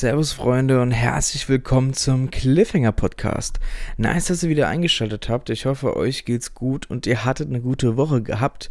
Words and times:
Servus 0.00 0.32
Freunde 0.32 0.80
und 0.80 0.92
herzlich 0.92 1.46
willkommen 1.50 1.92
zum 1.92 2.30
Cliffhanger 2.30 2.90
Podcast. 2.92 3.60
Nice, 3.98 4.28
dass 4.28 4.42
ihr 4.42 4.48
wieder 4.48 4.66
eingeschaltet 4.66 5.28
habt. 5.28 5.50
Ich 5.50 5.66
hoffe, 5.66 5.94
euch 5.94 6.24
geht's 6.24 6.54
gut 6.54 6.88
und 6.88 7.06
ihr 7.06 7.26
hattet 7.26 7.50
eine 7.50 7.60
gute 7.60 7.98
Woche 7.98 8.22
gehabt. 8.22 8.70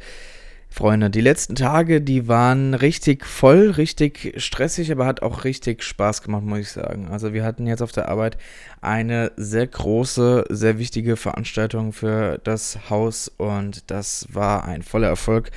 Freunde, 0.70 1.12
die 1.12 1.22
letzten 1.22 1.54
Tage, 1.54 2.02
die 2.02 2.28
waren 2.28 2.74
richtig 2.74 3.28
voll, 3.28 3.70
richtig 3.70 4.34
stressig, 4.38 4.92
aber 4.92 5.06
hat 5.06 5.22
auch 5.22 5.44
richtig 5.44 5.84
Spaß 5.84 6.24
gemacht, 6.24 6.42
muss 6.42 6.58
ich 6.62 6.72
sagen. 6.72 7.10
Also 7.10 7.32
wir 7.32 7.44
hatten 7.44 7.68
jetzt 7.68 7.84
auf 7.84 7.92
der 7.92 8.10
Arbeit 8.10 8.40
eine 8.82 9.32
sehr 9.36 9.68
große, 9.68 10.46
sehr 10.50 10.80
wichtige 10.80 11.16
Veranstaltung 11.16 11.94
für 11.94 12.40
das 12.44 12.90
Haus 12.90 13.32
und 13.38 13.92
das 13.92 14.28
war 14.34 14.64
ein 14.64 14.82
voller 14.82 15.10
Erfolg. 15.10 15.52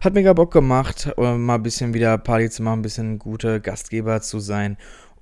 Hat 0.00 0.14
mega 0.14 0.32
Bock 0.32 0.52
gemacht, 0.52 1.12
mal 1.16 1.56
ein 1.56 1.62
bisschen 1.64 1.92
wieder 1.92 2.16
Party 2.18 2.50
zu 2.50 2.62
machen, 2.62 2.78
ein 2.78 2.82
bisschen 2.82 3.18
gute 3.18 3.60
Gastgeber 3.60 4.20
zu 4.20 4.38
sein. 4.38 4.76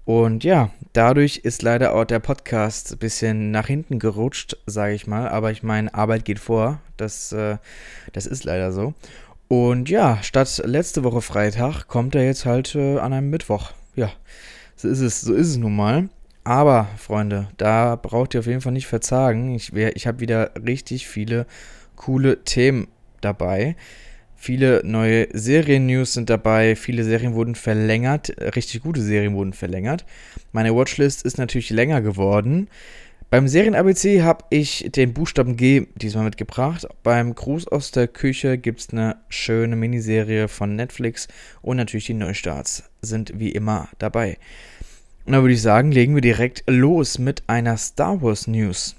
Und 0.06 0.44
ja, 0.44 0.70
dadurch 0.92 1.38
ist 1.38 1.62
leider 1.62 1.92
auch 1.92 2.04
der 2.04 2.20
Podcast 2.20 2.92
ein 2.92 2.98
bisschen 2.98 3.50
nach 3.50 3.66
hinten 3.66 3.98
gerutscht, 3.98 4.56
sage 4.64 4.94
ich 4.94 5.08
mal. 5.08 5.28
Aber 5.28 5.50
ich 5.50 5.64
meine, 5.64 5.92
Arbeit 5.92 6.24
geht 6.24 6.38
vor. 6.38 6.80
Das, 6.96 7.32
äh, 7.32 7.58
das 8.12 8.26
ist 8.26 8.44
leider 8.44 8.70
so. 8.72 8.94
Und 9.48 9.90
ja, 9.90 10.22
statt 10.22 10.62
letzte 10.64 11.02
Woche 11.02 11.22
Freitag 11.22 11.88
kommt 11.88 12.14
er 12.14 12.24
jetzt 12.24 12.46
halt 12.46 12.76
äh, 12.76 12.98
an 12.98 13.12
einem 13.12 13.30
Mittwoch. 13.30 13.72
Ja, 13.96 14.12
so 14.76 14.86
ist 14.86 15.00
es, 15.00 15.22
so 15.22 15.34
ist 15.34 15.48
es 15.48 15.56
nun 15.56 15.74
mal. 15.74 16.08
Aber, 16.44 16.86
Freunde, 16.98 17.48
da 17.56 17.96
braucht 17.96 18.34
ihr 18.34 18.40
auf 18.40 18.46
jeden 18.46 18.60
Fall 18.60 18.72
nicht 18.72 18.86
verzagen. 18.86 19.56
Ich, 19.56 19.72
ich 19.72 20.06
habe 20.06 20.20
wieder 20.20 20.52
richtig 20.64 21.08
viele 21.08 21.46
coole 21.96 22.44
Themen 22.44 22.86
dabei. 23.20 23.74
Viele 24.36 24.82
neue 24.84 25.28
Serien-News 25.32 26.12
sind 26.12 26.30
dabei, 26.30 26.76
viele 26.76 27.04
Serien 27.04 27.34
wurden 27.34 27.54
verlängert, 27.54 28.34
richtig 28.54 28.82
gute 28.82 29.00
Serien 29.00 29.34
wurden 29.34 29.54
verlängert. 29.54 30.04
Meine 30.52 30.74
Watchlist 30.74 31.24
ist 31.24 31.38
natürlich 31.38 31.70
länger 31.70 32.02
geworden. 32.02 32.68
Beim 33.28 33.48
Serien-ABC 33.48 34.22
habe 34.22 34.44
ich 34.50 34.88
den 34.94 35.12
Buchstaben 35.12 35.56
G 35.56 35.86
diesmal 35.96 36.24
mitgebracht. 36.24 36.86
Beim 37.02 37.34
Gruß 37.34 37.66
aus 37.66 37.90
der 37.90 38.06
Küche 38.06 38.56
gibt 38.56 38.80
es 38.80 38.90
eine 38.90 39.16
schöne 39.28 39.74
Miniserie 39.74 40.46
von 40.46 40.76
Netflix 40.76 41.26
und 41.60 41.78
natürlich 41.78 42.06
die 42.06 42.14
Neustarts 42.14 42.84
sind 43.02 43.32
wie 43.40 43.50
immer 43.50 43.88
dabei. 43.98 44.38
Und 45.24 45.32
dann 45.32 45.42
würde 45.42 45.54
ich 45.54 45.62
sagen, 45.62 45.90
legen 45.90 46.14
wir 46.14 46.22
direkt 46.22 46.62
los 46.68 47.18
mit 47.18 47.42
einer 47.48 47.76
Star 47.78 48.22
Wars 48.22 48.46
News. 48.46 48.94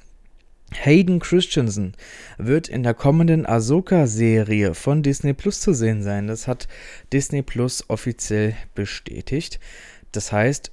Hayden 0.73 1.19
Christensen 1.19 1.93
wird 2.37 2.67
in 2.67 2.83
der 2.83 2.93
kommenden 2.93 3.45
Ahsoka-Serie 3.45 4.73
von 4.73 5.01
Disney 5.01 5.33
Plus 5.33 5.61
zu 5.61 5.73
sehen 5.73 6.03
sein. 6.03 6.27
Das 6.27 6.47
hat 6.47 6.67
Disney 7.13 7.41
Plus 7.41 7.89
offiziell 7.89 8.55
bestätigt. 8.75 9.59
Das 10.11 10.31
heißt, 10.31 10.71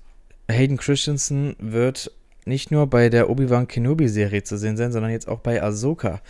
Hayden 0.51 0.77
Christensen 0.77 1.57
wird 1.59 2.11
nicht 2.45 2.71
nur 2.71 2.87
bei 2.89 3.09
der 3.09 3.31
Obi-Wan 3.31 3.69
Kenobi-Serie 3.69 4.43
zu 4.43 4.59
sehen 4.59 4.77
sein, 4.77 4.93
sondern 4.93 5.13
jetzt 5.13 5.29
auch 5.29 5.41
bei 5.41 5.63
Ahsoka. 5.63 6.21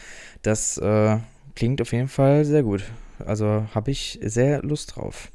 Das 0.42 0.78
äh, 0.78 1.18
klingt 1.56 1.80
auf 1.80 1.92
jeden 1.92 2.08
Fall 2.08 2.44
sehr 2.44 2.62
gut. 2.62 2.84
Also 3.24 3.66
habe 3.74 3.90
ich 3.90 4.18
sehr 4.22 4.62
Lust 4.62 4.96
drauf. 4.96 5.30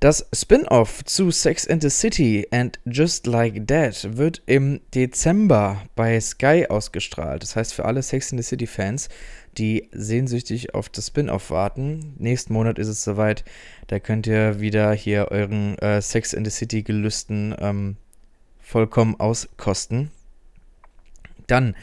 Das 0.00 0.26
Spin-off 0.34 1.04
zu 1.04 1.30
Sex 1.30 1.68
and 1.68 1.82
the 1.82 1.90
City 1.90 2.46
and 2.50 2.80
Just 2.86 3.26
Like 3.26 3.68
That 3.68 4.16
wird 4.16 4.42
im 4.46 4.80
Dezember 4.94 5.82
bei 5.94 6.18
Sky 6.18 6.64
ausgestrahlt. 6.70 7.42
Das 7.42 7.54
heißt, 7.54 7.74
für 7.74 7.84
alle 7.84 8.02
Sex 8.02 8.32
and 8.32 8.42
the 8.42 8.48
City-Fans, 8.48 9.10
die 9.58 9.90
sehnsüchtig 9.92 10.72
auf 10.72 10.88
das 10.88 11.08
Spin-off 11.08 11.50
warten, 11.50 12.14
nächsten 12.16 12.54
Monat 12.54 12.78
ist 12.78 12.88
es 12.88 13.04
soweit. 13.04 13.44
Da 13.88 13.98
könnt 13.98 14.26
ihr 14.26 14.58
wieder 14.58 14.90
hier 14.94 15.28
euren 15.30 15.76
äh, 15.80 16.00
Sex 16.00 16.34
and 16.34 16.46
the 16.46 16.50
City-Gelüsten 16.50 17.54
ähm, 17.58 17.96
vollkommen 18.58 19.20
auskosten. 19.20 20.10
Dann 21.46 21.76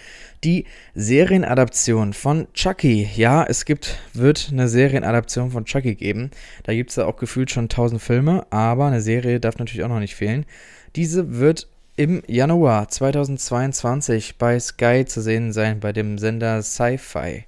die 0.44 0.66
Serienadaption 0.94 2.14
von 2.14 2.48
Chucky. 2.53 3.09
Ja, 3.16 3.44
es 3.44 3.66
gibt, 3.66 4.00
wird 4.14 4.50
eine 4.52 4.68
Serienadaption 4.68 5.52
von 5.52 5.66
Chucky 5.66 5.96
geben. 5.96 6.31
Da 6.64 6.74
gibt 6.74 6.92
es 6.92 6.96
ja 6.96 7.06
auch 7.06 7.18
gefühlt 7.18 7.52
schon 7.52 7.70
tausend 7.70 8.02
Filme, 8.02 8.46
aber 8.52 8.86
eine 8.86 9.02
Serie 9.02 9.40
darf 9.40 9.58
natürlich 9.58 9.84
auch 9.84 9.90
noch 9.90 10.00
nicht 10.00 10.16
fehlen. 10.16 10.46
Diese 10.96 11.40
wird 11.40 11.68
im 11.96 12.22
Januar 12.28 12.90
2022 12.90 14.38
bei 14.38 14.59
Sky 14.59 15.06
zu 15.06 15.22
sehen 15.22 15.52
sein, 15.52 15.80
bei 15.80 15.92
dem 15.94 16.18
Sender 16.18 16.62
Sci-Fi. 16.62 17.46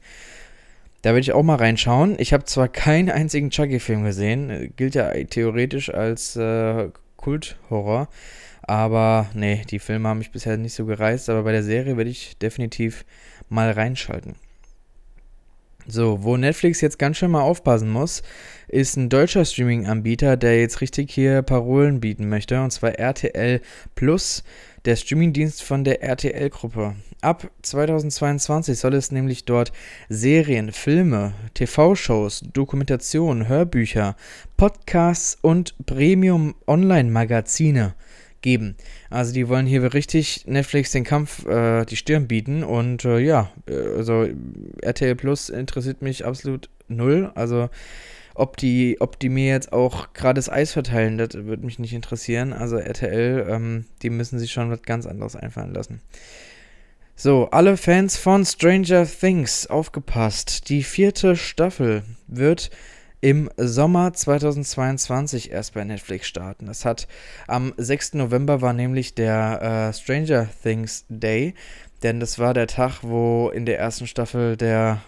Da 1.02 1.10
werde 1.12 1.22
ich 1.22 1.32
auch 1.32 1.44
mal 1.44 1.56
reinschauen. 1.56 2.16
Ich 2.18 2.34
habe 2.34 2.44
zwar 2.44 2.68
keinen 2.68 3.10
einzigen 3.10 3.52
Chucky-Film 3.52 4.04
gesehen, 4.04 4.74
gilt 4.76 4.96
ja 4.96 5.12
theoretisch 5.12 5.94
als 5.94 6.36
äh, 6.36 6.90
Kulthorror. 7.16 8.10
Aber 8.70 9.26
nee, 9.34 9.64
die 9.68 9.80
Filme 9.80 10.10
haben 10.10 10.20
mich 10.20 10.30
bisher 10.30 10.56
nicht 10.56 10.76
so 10.76 10.86
gereizt, 10.86 11.28
aber 11.28 11.42
bei 11.42 11.52
der 11.52 11.64
Serie 11.64 11.98
werde 11.98 12.12
ich 12.12 12.38
definitiv 12.38 13.04
mal 13.50 13.72
reinschalten. 13.72 14.36
So, 15.88 16.22
wo 16.22 16.38
Netflix 16.38 16.80
jetzt 16.82 17.00
ganz 17.00 17.18
schön 17.18 17.32
mal 17.32 17.42
aufpassen 17.42 17.90
muss, 17.90 18.22
ist 18.68 18.96
ein 18.96 19.10
deutscher 19.10 19.44
Streaming-Anbieter, 19.44 20.38
der 20.38 20.60
jetzt 20.60 20.82
richtig 20.82 21.10
hier 21.10 21.42
Parolen 21.42 22.00
bieten 22.00 22.30
möchte, 22.30 22.62
und 22.62 22.70
zwar 22.70 22.92
RTL 22.92 23.60
Plus, 23.96 24.44
der 24.86 24.98
Streamingdienst 24.98 25.64
von 25.64 25.84
der 25.84 26.04
RTL-Gruppe. 26.04 26.96
Ab 27.22 27.50
2022 27.64 28.78
soll 28.78 28.94
es 28.94 29.12
nämlich 29.12 29.46
dort 29.46 29.72
Serien, 30.10 30.72
Filme, 30.72 31.34
TV-Shows, 31.56 32.44
Dokumentationen, 32.54 33.48
Hörbücher, 33.48 34.16
Podcasts 34.58 35.40
und 35.42 35.74
Premium-Online-Magazine 35.88 37.96
geben 37.96 38.09
geben. 38.42 38.76
Also 39.10 39.34
die 39.34 39.48
wollen 39.48 39.66
hier 39.66 39.94
richtig 39.94 40.46
Netflix 40.48 40.92
den 40.92 41.04
Kampf, 41.04 41.46
äh, 41.46 41.86
die 41.86 41.96
Stirn 41.96 42.28
bieten 42.28 42.64
und 42.64 43.06
äh, 43.06 43.20
ja, 43.20 43.52
äh, 43.68 43.98
also 43.98 44.28
RTL 44.82 45.16
Plus 45.16 45.50
interessiert 45.50 46.02
mich 46.02 46.26
absolut 46.26 46.70
null. 46.88 47.32
Also 47.36 47.70
ob 48.36 48.58
die, 48.58 48.98
ob 49.00 49.20
die 49.20 49.30
mir 49.30 49.48
jetzt 49.48 49.74
auch 49.74 50.14
gerade 50.14 50.38
das 50.38 50.50
Eis 50.50 50.72
verteilen, 50.72 51.18
das 51.18 51.34
würde 51.34 51.66
mich 51.66 51.80
nicht 51.80 51.94
interessieren. 51.94 52.54
Also 52.54 52.78
RTL, 52.78 53.48
ähm, 53.50 53.86
die 54.02 54.10
müssen 54.10 54.40
sich 54.40 54.52
schon 54.52 54.72
was 54.72 54.82
ganz 54.84 55.06
anderes 55.06 55.36
einfallen 55.36 55.74
lassen. 55.74 56.02
So, 57.22 57.50
alle 57.52 57.76
Fans 57.76 58.16
von 58.16 58.46
Stranger 58.46 59.06
Things, 59.06 59.68
aufgepasst. 59.68 60.70
Die 60.70 60.84
vierte 60.84 61.36
Staffel 61.36 62.04
wird 62.28 62.70
im 63.22 63.50
Sommer 63.58 64.14
2022 64.14 65.52
erst 65.52 65.74
bei 65.74 65.84
Netflix 65.84 66.28
starten. 66.28 66.68
Das 66.68 66.86
hat 66.86 67.08
am 67.48 67.74
6. 67.78 68.14
November 68.14 68.62
war 68.62 68.74
nämlich 68.74 69.14
der 69.14 69.90
äh, 69.90 69.94
Stranger 69.94 70.48
Things 70.64 71.06
Day, 71.10 71.54
denn 72.04 72.20
das 72.20 72.40
war 72.40 72.54
der 72.54 72.68
Tag, 72.68 73.00
wo 73.02 73.50
in 73.50 73.66
der 73.66 73.78
ersten 73.78 74.08
Staffel 74.08 74.56
der, 74.56 75.02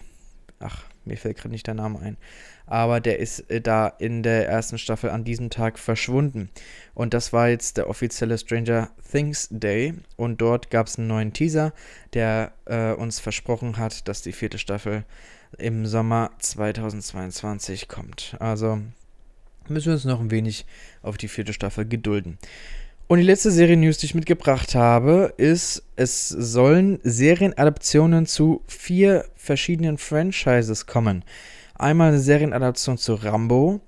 ach, 0.59 0.83
mir 1.05 1.17
fällt 1.17 1.37
gerade 1.37 1.49
nicht 1.49 1.67
der 1.67 1.73
Name 1.73 1.99
ein, 1.99 2.17
aber 2.65 2.99
der 2.99 3.19
ist 3.19 3.49
äh, 3.49 3.61
da 3.61 3.87
in 3.87 4.23
der 4.23 4.47
ersten 4.47 4.77
Staffel 4.77 5.09
an 5.09 5.23
diesem 5.23 5.49
Tag 5.49 5.79
verschwunden. 5.79 6.49
Und 6.93 7.13
das 7.13 7.31
war 7.31 7.49
jetzt 7.49 7.77
der 7.77 7.89
offizielle 7.89 8.37
Stranger 8.37 8.89
Things 9.11 9.47
Day. 9.51 9.93
Und 10.15 10.41
dort 10.41 10.69
gab 10.69 10.87
es 10.87 10.97
einen 10.97 11.07
neuen 11.07 11.33
Teaser, 11.33 11.73
der 12.13 12.51
äh, 12.65 12.91
uns 12.91 13.19
versprochen 13.19 13.77
hat, 13.77 14.07
dass 14.07 14.21
die 14.21 14.31
vierte 14.31 14.57
Staffel 14.57 15.05
im 15.57 15.85
Sommer 15.85 16.31
2022 16.39 17.87
kommt. 17.87 18.35
Also 18.39 18.79
müssen 19.67 19.87
wir 19.87 19.93
uns 19.93 20.05
noch 20.05 20.19
ein 20.19 20.31
wenig 20.31 20.65
auf 21.01 21.17
die 21.17 21.27
vierte 21.27 21.53
Staffel 21.53 21.85
gedulden. 21.85 22.37
Und 23.07 23.17
die 23.19 23.25
letzte 23.25 23.51
Serien-News, 23.51 23.97
die 23.97 24.05
ich 24.05 24.15
mitgebracht 24.15 24.73
habe, 24.73 25.33
ist, 25.35 25.83
es 25.97 26.29
sollen 26.29 26.99
Serienadaptionen 27.03 28.25
zu 28.25 28.63
vier 28.67 29.25
verschiedenen 29.35 29.97
Franchises 29.97 30.85
kommen. 30.85 31.25
Einmal 31.75 32.09
eine 32.09 32.19
Serienadaption 32.19 32.97
zu 32.97 33.15
Rambo, 33.15 33.81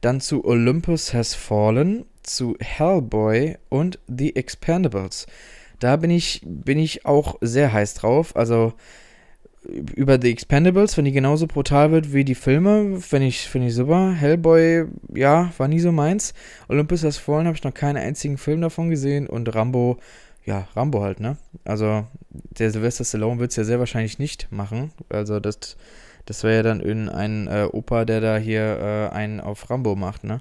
dann 0.00 0.20
zu 0.20 0.44
Olympus 0.44 1.12
Has 1.12 1.34
Fallen, 1.34 2.04
zu 2.22 2.56
Hellboy 2.60 3.56
und 3.68 3.98
The 4.06 4.36
Expendables. 4.36 5.26
Da 5.80 5.96
bin 5.96 6.10
ich, 6.10 6.42
bin 6.44 6.78
ich 6.78 7.04
auch 7.04 7.36
sehr 7.40 7.72
heiß 7.72 7.94
drauf. 7.94 8.36
Also 8.36 8.74
über 9.64 10.18
The 10.20 10.30
Expendables, 10.30 10.96
wenn 10.96 11.04
die 11.04 11.12
genauso 11.12 11.46
brutal 11.46 11.90
wird 11.90 12.12
wie 12.12 12.24
die 12.24 12.34
Filme, 12.34 13.00
finde 13.00 13.26
ich, 13.26 13.48
find 13.48 13.66
ich 13.66 13.74
super. 13.74 14.12
Hellboy, 14.12 14.86
ja, 15.14 15.52
war 15.58 15.68
nie 15.68 15.80
so 15.80 15.92
meins. 15.92 16.32
Olympus 16.68 17.04
Has 17.04 17.18
Fallen 17.18 17.46
habe 17.46 17.56
ich 17.56 17.64
noch 17.64 17.74
keinen 17.74 17.96
einzigen 17.96 18.38
Film 18.38 18.60
davon 18.60 18.90
gesehen 18.90 19.26
und 19.26 19.54
Rambo, 19.54 19.98
ja, 20.44 20.68
Rambo 20.74 21.02
halt, 21.02 21.20
ne? 21.20 21.36
Also, 21.64 22.06
der 22.30 22.70
Sylvester 22.70 23.04
Stallone 23.04 23.40
wird 23.40 23.50
es 23.50 23.56
ja 23.56 23.64
sehr 23.64 23.78
wahrscheinlich 23.78 24.18
nicht 24.18 24.50
machen. 24.50 24.92
Also, 25.08 25.40
das, 25.40 25.76
das 26.24 26.44
wäre 26.44 26.56
ja 26.56 26.62
dann 26.62 26.80
irgendein 26.80 27.48
äh, 27.48 27.68
Opa, 27.70 28.04
der 28.04 28.20
da 28.20 28.36
hier 28.38 29.10
äh, 29.12 29.14
einen 29.14 29.40
auf 29.40 29.68
Rambo 29.68 29.96
macht, 29.96 30.24
ne? 30.24 30.40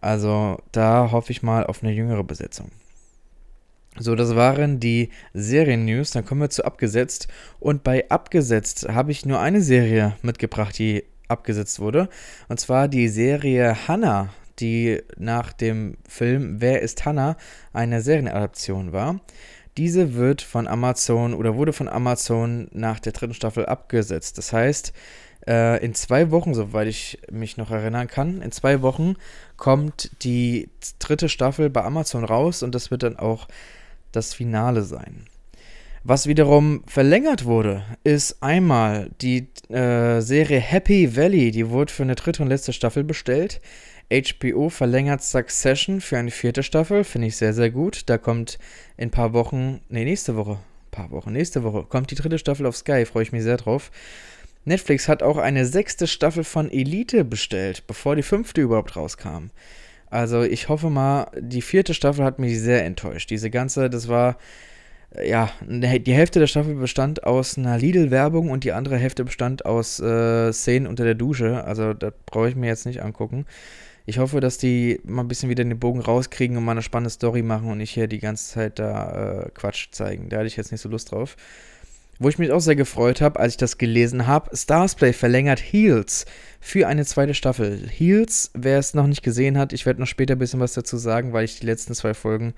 Also, 0.00 0.58
da 0.72 1.10
hoffe 1.10 1.32
ich 1.32 1.42
mal 1.42 1.64
auf 1.64 1.82
eine 1.82 1.92
jüngere 1.92 2.24
Besetzung. 2.24 2.70
So, 4.00 4.14
das 4.14 4.36
waren 4.36 4.78
die 4.78 5.10
Serien-News. 5.34 6.12
Dann 6.12 6.24
kommen 6.24 6.40
wir 6.40 6.50
zu 6.50 6.64
Abgesetzt. 6.64 7.28
Und 7.58 7.82
bei 7.82 8.08
Abgesetzt 8.10 8.88
habe 8.88 9.10
ich 9.10 9.26
nur 9.26 9.40
eine 9.40 9.60
Serie 9.60 10.16
mitgebracht, 10.22 10.78
die 10.78 11.04
abgesetzt 11.26 11.80
wurde. 11.80 12.08
Und 12.48 12.60
zwar 12.60 12.88
die 12.88 13.08
Serie 13.08 13.88
Hannah. 13.88 14.30
die 14.60 15.00
nach 15.16 15.52
dem 15.52 15.96
Film 16.08 16.60
Wer 16.60 16.82
ist 16.82 17.04
Hannah 17.04 17.36
eine 17.72 18.00
Serienadaption 18.02 18.92
war. 18.92 19.20
Diese 19.76 20.14
wird 20.14 20.42
von 20.42 20.66
Amazon 20.66 21.34
oder 21.34 21.54
wurde 21.54 21.72
von 21.72 21.88
Amazon 21.88 22.66
nach 22.72 22.98
der 22.98 23.12
dritten 23.12 23.34
Staffel 23.34 23.66
abgesetzt. 23.66 24.36
Das 24.36 24.52
heißt, 24.52 24.92
äh, 25.46 25.84
in 25.84 25.94
zwei 25.94 26.32
Wochen, 26.32 26.54
soweit 26.54 26.88
ich 26.88 27.20
mich 27.30 27.56
noch 27.56 27.70
erinnern 27.70 28.08
kann, 28.08 28.42
in 28.42 28.50
zwei 28.50 28.82
Wochen 28.82 29.14
kommt 29.56 30.10
die 30.22 30.68
dritte 30.98 31.28
Staffel 31.28 31.70
bei 31.70 31.84
Amazon 31.84 32.24
raus 32.24 32.64
und 32.64 32.74
das 32.74 32.90
wird 32.90 33.04
dann 33.04 33.16
auch 33.16 33.46
das 34.12 34.34
Finale 34.34 34.82
sein. 34.82 35.26
Was 36.04 36.26
wiederum 36.26 36.84
verlängert 36.86 37.44
wurde, 37.44 37.82
ist 38.04 38.42
einmal 38.42 39.10
die 39.20 39.48
äh, 39.68 40.20
Serie 40.20 40.60
Happy 40.60 41.16
Valley, 41.16 41.50
die 41.50 41.68
wurde 41.68 41.92
für 41.92 42.04
eine 42.04 42.14
dritte 42.14 42.42
und 42.42 42.48
letzte 42.48 42.72
Staffel 42.72 43.04
bestellt. 43.04 43.60
HBO 44.10 44.70
verlängert 44.70 45.22
Succession 45.22 46.00
für 46.00 46.16
eine 46.16 46.30
vierte 46.30 46.62
Staffel, 46.62 47.04
finde 47.04 47.28
ich 47.28 47.36
sehr, 47.36 47.52
sehr 47.52 47.70
gut. 47.70 48.02
Da 48.06 48.16
kommt 48.16 48.58
in 48.96 49.08
ein 49.08 49.10
paar 49.10 49.34
Wochen, 49.34 49.80
nee, 49.90 50.04
nächste 50.04 50.34
Woche, 50.36 50.58
paar 50.90 51.10
Wochen, 51.10 51.32
nächste 51.32 51.62
Woche 51.62 51.82
kommt 51.82 52.10
die 52.10 52.14
dritte 52.14 52.38
Staffel 52.38 52.64
auf 52.64 52.76
Sky, 52.76 53.04
freue 53.04 53.24
ich 53.24 53.32
mich 53.32 53.42
sehr 53.42 53.58
drauf. 53.58 53.90
Netflix 54.64 55.08
hat 55.08 55.22
auch 55.22 55.36
eine 55.36 55.66
sechste 55.66 56.06
Staffel 56.06 56.44
von 56.44 56.70
Elite 56.70 57.24
bestellt, 57.24 57.86
bevor 57.86 58.16
die 58.16 58.22
fünfte 58.22 58.60
überhaupt 58.60 58.96
rauskam. 58.96 59.50
Also 60.10 60.42
ich 60.42 60.68
hoffe 60.68 60.90
mal, 60.90 61.26
die 61.38 61.62
vierte 61.62 61.94
Staffel 61.94 62.24
hat 62.24 62.38
mich 62.38 62.60
sehr 62.60 62.84
enttäuscht. 62.84 63.30
Diese 63.30 63.50
ganze, 63.50 63.90
das 63.90 64.08
war 64.08 64.36
ja, 65.24 65.50
ne, 65.66 66.00
die 66.00 66.12
Hälfte 66.12 66.38
der 66.38 66.46
Staffel 66.46 66.74
bestand 66.74 67.24
aus 67.24 67.56
einer 67.56 67.78
Lidl-Werbung 67.78 68.50
und 68.50 68.64
die 68.64 68.72
andere 68.72 68.96
Hälfte 68.96 69.24
bestand 69.24 69.64
aus 69.64 70.00
äh, 70.00 70.52
Szenen 70.52 70.86
unter 70.86 71.04
der 71.04 71.14
Dusche. 71.14 71.64
Also, 71.64 71.94
das 71.94 72.12
brauche 72.26 72.48
ich 72.50 72.56
mir 72.56 72.66
jetzt 72.66 72.86
nicht 72.86 73.02
angucken. 73.02 73.46
Ich 74.04 74.18
hoffe, 74.18 74.40
dass 74.40 74.58
die 74.58 75.00
mal 75.04 75.22
ein 75.22 75.28
bisschen 75.28 75.50
wieder 75.50 75.64
den 75.64 75.78
Bogen 75.78 76.00
rauskriegen 76.00 76.56
und 76.56 76.64
mal 76.64 76.72
eine 76.72 76.82
spannende 76.82 77.10
Story 77.10 77.42
machen 77.42 77.70
und 77.70 77.78
nicht 77.78 77.90
hier 77.92 78.06
die 78.06 78.20
ganze 78.20 78.52
Zeit 78.52 78.78
da 78.78 79.42
äh, 79.42 79.50
Quatsch 79.52 79.88
zeigen. 79.92 80.28
Da 80.28 80.38
hatte 80.38 80.46
ich 80.46 80.56
jetzt 80.56 80.72
nicht 80.72 80.80
so 80.80 80.88
Lust 80.88 81.12
drauf. 81.12 81.36
Wo 82.20 82.28
ich 82.28 82.38
mich 82.38 82.50
auch 82.50 82.60
sehr 82.60 82.74
gefreut 82.74 83.20
habe, 83.20 83.38
als 83.38 83.52
ich 83.52 83.58
das 83.58 83.78
gelesen 83.78 84.26
habe, 84.26 84.56
Starsplay 84.56 85.12
verlängert 85.12 85.60
Heels 85.60 86.26
für 86.60 86.88
eine 86.88 87.04
zweite 87.04 87.32
Staffel. 87.32 87.88
Heels, 87.88 88.50
wer 88.54 88.78
es 88.78 88.92
noch 88.92 89.06
nicht 89.06 89.22
gesehen 89.22 89.56
hat, 89.56 89.72
ich 89.72 89.86
werde 89.86 90.00
noch 90.00 90.08
später 90.08 90.34
ein 90.34 90.38
bisschen 90.38 90.58
was 90.58 90.72
dazu 90.72 90.96
sagen, 90.96 91.32
weil 91.32 91.44
ich 91.44 91.60
die 91.60 91.66
letzten 91.66 91.94
zwei 91.94 92.14
Folgen 92.14 92.54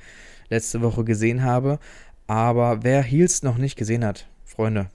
letzte 0.48 0.80
Woche 0.80 1.04
gesehen 1.04 1.42
habe. 1.42 1.78
Aber 2.26 2.84
wer 2.84 3.02
Heels 3.02 3.42
noch 3.42 3.58
nicht 3.58 3.76
gesehen 3.76 4.04
hat, 4.04 4.28
Freunde, 4.46 4.88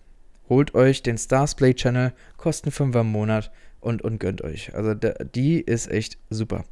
holt 0.49 0.73
euch 0.73 1.03
den 1.03 1.19
Starsplay 1.19 1.75
Channel, 1.75 2.13
kosten 2.37 2.71
5 2.71 2.95
im 2.95 3.11
Monat 3.11 3.51
und, 3.81 4.01
und 4.01 4.19
gönnt 4.19 4.41
euch. 4.41 4.73
Also 4.73 4.95
die 4.95 5.61
ist 5.61 5.91
echt 5.91 6.17
super. 6.31 6.65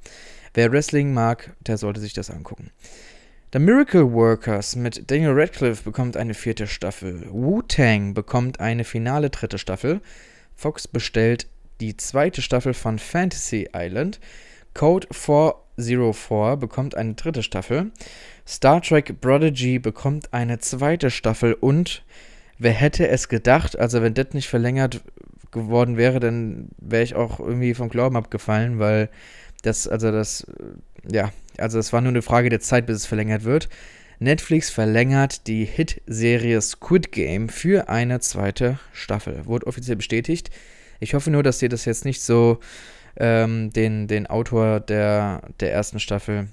Wer 0.55 0.71
Wrestling 0.71 1.13
mag, 1.13 1.55
der 1.59 1.77
sollte 1.77 1.99
sich 1.99 2.13
das 2.13 2.31
angucken. 2.31 2.71
The 3.53 3.59
Miracle 3.59 4.11
Workers 4.11 4.75
mit 4.75 5.11
Daniel 5.11 5.33
Radcliffe 5.39 5.83
bekommt 5.83 6.17
eine 6.17 6.33
vierte 6.33 6.65
Staffel. 6.65 7.21
Wu-Tang 7.29 8.15
bekommt 8.15 8.59
eine 8.59 8.83
finale 8.83 9.29
dritte 9.29 9.59
Staffel. 9.59 10.01
Fox 10.55 10.87
bestellt 10.87 11.45
die 11.79 11.95
zweite 11.95 12.41
Staffel 12.41 12.73
von 12.73 12.97
Fantasy 12.97 13.69
Island. 13.71 14.19
Code 14.73 15.07
404 15.11 16.57
bekommt 16.57 16.95
eine 16.95 17.13
dritte 17.13 17.43
Staffel. 17.43 17.91
Star 18.47 18.81
Trek 18.81 19.21
Prodigy 19.21 19.77
bekommt 19.77 20.33
eine 20.33 20.57
zweite 20.57 21.11
Staffel 21.11 21.53
und 21.53 22.03
wer 22.57 22.71
hätte 22.71 23.07
es 23.07 23.29
gedacht, 23.29 23.77
also 23.77 24.01
wenn 24.01 24.15
das 24.15 24.33
nicht 24.33 24.49
verlängert 24.49 25.03
geworden 25.51 25.95
wäre, 25.95 26.19
dann 26.19 26.69
wäre 26.79 27.03
ich 27.03 27.13
auch 27.13 27.39
irgendwie 27.39 27.75
vom 27.75 27.89
Glauben 27.89 28.17
abgefallen, 28.17 28.79
weil 28.79 29.09
das, 29.61 29.87
also 29.87 30.11
das, 30.11 30.47
ja, 31.07 31.31
also 31.57 31.79
es 31.79 31.93
war 31.93 32.01
nur 32.01 32.11
eine 32.11 32.21
Frage 32.21 32.49
der 32.49 32.59
Zeit, 32.59 32.85
bis 32.85 32.97
es 32.97 33.05
verlängert 33.05 33.43
wird. 33.43 33.69
Netflix 34.19 34.69
verlängert 34.69 35.47
die 35.47 35.65
Hit-Serie 35.65 36.61
Squid 36.61 37.11
Game 37.11 37.49
für 37.49 37.89
eine 37.89 38.19
zweite 38.19 38.79
Staffel. 38.93 39.45
Wurde 39.45 39.67
offiziell 39.67 39.97
bestätigt. 39.97 40.49
Ich 40.99 41.13
hoffe 41.13 41.31
nur, 41.31 41.43
dass 41.43 41.59
sie 41.59 41.69
das 41.69 41.85
jetzt 41.85 42.05
nicht 42.05 42.21
so 42.21 42.59
ähm, 43.17 43.71
den, 43.71 44.07
den 44.07 44.27
Autor 44.27 44.79
der, 44.79 45.41
der 45.59 45.73
ersten 45.73 45.99
Staffel 45.99 46.47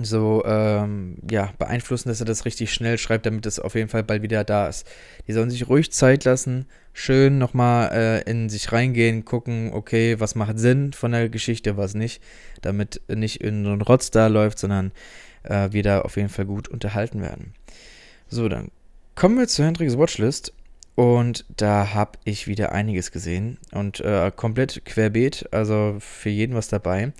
so 0.00 0.42
ähm, 0.44 1.16
ja, 1.30 1.52
beeinflussen, 1.58 2.08
dass 2.08 2.20
er 2.20 2.26
das 2.26 2.44
richtig 2.44 2.72
schnell 2.72 2.98
schreibt, 2.98 3.26
damit 3.26 3.46
es 3.46 3.58
auf 3.58 3.74
jeden 3.74 3.88
Fall 3.88 4.02
bald 4.02 4.22
wieder 4.22 4.44
da 4.44 4.68
ist. 4.68 4.86
Die 5.26 5.32
sollen 5.32 5.50
sich 5.50 5.68
ruhig 5.68 5.92
Zeit 5.92 6.24
lassen, 6.24 6.66
schön 6.92 7.38
nochmal 7.38 7.92
äh, 7.92 8.30
in 8.30 8.48
sich 8.48 8.72
reingehen, 8.72 9.24
gucken, 9.24 9.70
okay, 9.72 10.20
was 10.20 10.34
macht 10.34 10.58
Sinn 10.58 10.92
von 10.92 11.12
der 11.12 11.28
Geschichte, 11.28 11.76
was 11.76 11.94
nicht, 11.94 12.22
damit 12.62 13.00
nicht 13.08 13.40
in 13.40 13.64
so 13.64 13.70
ein 13.70 13.80
Rotz 13.80 14.10
da 14.10 14.26
läuft, 14.26 14.58
sondern 14.58 14.92
äh, 15.44 15.68
wir 15.72 15.82
da 15.82 16.00
auf 16.00 16.16
jeden 16.16 16.28
Fall 16.28 16.44
gut 16.44 16.68
unterhalten 16.68 17.22
werden. 17.22 17.54
So, 18.28 18.48
dann 18.48 18.70
kommen 19.14 19.38
wir 19.38 19.48
zu 19.48 19.64
Hendricks 19.64 19.96
Watchlist 19.96 20.52
und 20.94 21.44
da 21.56 21.94
habe 21.94 22.18
ich 22.24 22.46
wieder 22.46 22.72
einiges 22.72 23.12
gesehen 23.12 23.58
und 23.72 24.00
äh, 24.00 24.32
komplett 24.34 24.84
querbeet, 24.84 25.48
also 25.52 25.96
für 26.00 26.30
jeden 26.30 26.54
was 26.54 26.68
dabei. 26.68 27.12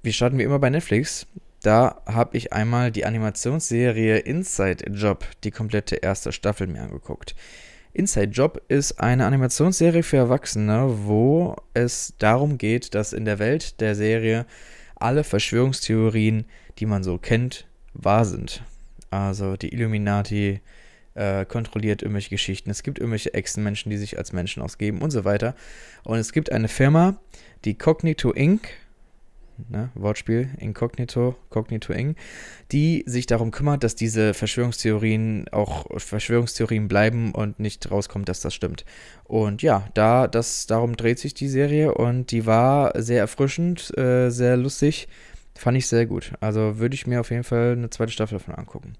Wir 0.00 0.12
starten 0.12 0.38
wie 0.38 0.44
immer 0.44 0.60
bei 0.60 0.70
Netflix. 0.70 1.26
Da 1.62 2.00
habe 2.06 2.36
ich 2.36 2.52
einmal 2.52 2.92
die 2.92 3.04
Animationsserie 3.04 4.18
Inside 4.18 4.92
Job, 4.92 5.24
die 5.42 5.50
komplette 5.50 5.96
erste 5.96 6.30
Staffel 6.30 6.68
mir 6.68 6.82
angeguckt. 6.82 7.34
Inside 7.92 8.30
Job 8.30 8.62
ist 8.68 9.00
eine 9.00 9.26
Animationsserie 9.26 10.04
für 10.04 10.18
Erwachsene, 10.18 11.00
wo 11.02 11.56
es 11.74 12.14
darum 12.18 12.58
geht, 12.58 12.94
dass 12.94 13.12
in 13.12 13.24
der 13.24 13.40
Welt 13.40 13.80
der 13.80 13.96
Serie 13.96 14.46
alle 14.94 15.24
Verschwörungstheorien, 15.24 16.44
die 16.78 16.86
man 16.86 17.02
so 17.02 17.18
kennt, 17.18 17.66
wahr 17.92 18.24
sind. 18.24 18.62
Also 19.10 19.56
die 19.56 19.72
Illuminati 19.72 20.60
äh, 21.14 21.44
kontrolliert 21.44 22.02
irgendwelche 22.02 22.30
Geschichten, 22.30 22.70
es 22.70 22.84
gibt 22.84 23.00
irgendwelche 23.00 23.34
Echsenmenschen, 23.34 23.90
die 23.90 23.96
sich 23.96 24.16
als 24.16 24.32
Menschen 24.32 24.62
ausgeben 24.62 25.02
und 25.02 25.10
so 25.10 25.24
weiter. 25.24 25.56
Und 26.04 26.18
es 26.18 26.32
gibt 26.32 26.52
eine 26.52 26.68
Firma, 26.68 27.18
die 27.64 27.76
Cognito 27.76 28.30
Inc., 28.30 28.68
ne, 29.68 29.90
Wortspiel, 29.94 30.50
Incognito, 30.58 31.34
Cognito 31.50 31.92
Ing, 31.92 32.16
die 32.72 33.04
sich 33.06 33.26
darum 33.26 33.50
kümmert, 33.50 33.84
dass 33.84 33.94
diese 33.94 34.34
Verschwörungstheorien 34.34 35.48
auch 35.50 35.86
Verschwörungstheorien 35.98 36.88
bleiben 36.88 37.32
und 37.32 37.58
nicht 37.58 37.90
rauskommt, 37.90 38.28
dass 38.28 38.40
das 38.40 38.54
stimmt. 38.54 38.84
Und 39.24 39.62
ja, 39.62 39.88
da, 39.94 40.26
das, 40.28 40.66
darum 40.66 40.96
dreht 40.96 41.18
sich 41.18 41.34
die 41.34 41.48
Serie 41.48 41.94
und 41.94 42.30
die 42.30 42.46
war 42.46 43.00
sehr 43.00 43.20
erfrischend, 43.20 43.96
äh, 43.96 44.30
sehr 44.30 44.56
lustig, 44.56 45.08
fand 45.54 45.76
ich 45.76 45.86
sehr 45.86 46.06
gut. 46.06 46.32
Also 46.40 46.78
würde 46.78 46.94
ich 46.94 47.06
mir 47.06 47.20
auf 47.20 47.30
jeden 47.30 47.44
Fall 47.44 47.72
eine 47.72 47.90
zweite 47.90 48.12
Staffel 48.12 48.38
davon 48.38 48.54
angucken. 48.54 48.94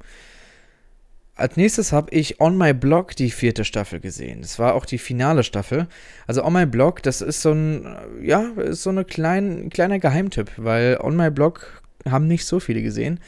Als 1.39 1.57
nächstes 1.57 1.93
habe 1.93 2.11
ich 2.11 2.41
On 2.41 2.59
My 2.59 2.75
Blog 2.75 3.15
die 3.15 3.31
vierte 3.31 3.65
Staffel 3.65 4.01
gesehen. 4.01 4.41
Das 4.43 4.59
war 4.59 4.75
auch 4.75 4.85
die 4.85 4.99
finale 4.99 5.45
Staffel. 5.45 5.87
Also 6.27 6.45
On 6.45 6.53
My 6.53 6.67
Blog, 6.67 7.01
das 7.05 7.21
ist 7.21 7.43
so 7.43 7.53
ein, 7.53 7.87
ja, 8.21 8.51
ist 8.57 8.83
so 8.83 8.91
ein 8.91 9.07
klein, 9.07 9.71
kleiner 9.71 10.01
Geheimtipp, 10.01 10.51
weil 10.57 10.99
On 11.01 11.17
My 11.17 11.31
Blog 11.31 11.81
haben 12.11 12.27
nicht 12.27 12.45
so 12.45 12.59
viele 12.59 12.83
gesehen. 12.83 13.21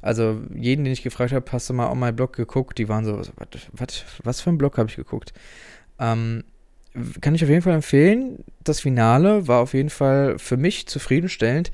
Also 0.00 0.40
jeden, 0.54 0.84
den 0.84 0.94
ich 0.94 1.02
gefragt 1.02 1.32
habe, 1.32 1.44
hast 1.52 1.68
du 1.68 1.74
mal 1.74 1.90
On 1.90 2.00
My 2.00 2.10
Blog 2.10 2.32
geguckt? 2.32 2.78
Die 2.78 2.88
waren 2.88 3.04
so, 3.04 3.18
was, 3.18 3.66
was, 3.72 4.04
was 4.24 4.40
für 4.40 4.48
ein 4.48 4.56
Blog 4.56 4.78
habe 4.78 4.88
ich 4.88 4.96
geguckt? 4.96 5.34
Ähm, 5.98 6.44
kann 7.20 7.34
ich 7.34 7.44
auf 7.44 7.50
jeden 7.50 7.62
Fall 7.62 7.74
empfehlen. 7.74 8.44
Das 8.64 8.80
Finale 8.80 9.46
war 9.46 9.60
auf 9.60 9.74
jeden 9.74 9.90
Fall 9.90 10.38
für 10.38 10.56
mich 10.56 10.86
zufriedenstellend. 10.86 11.70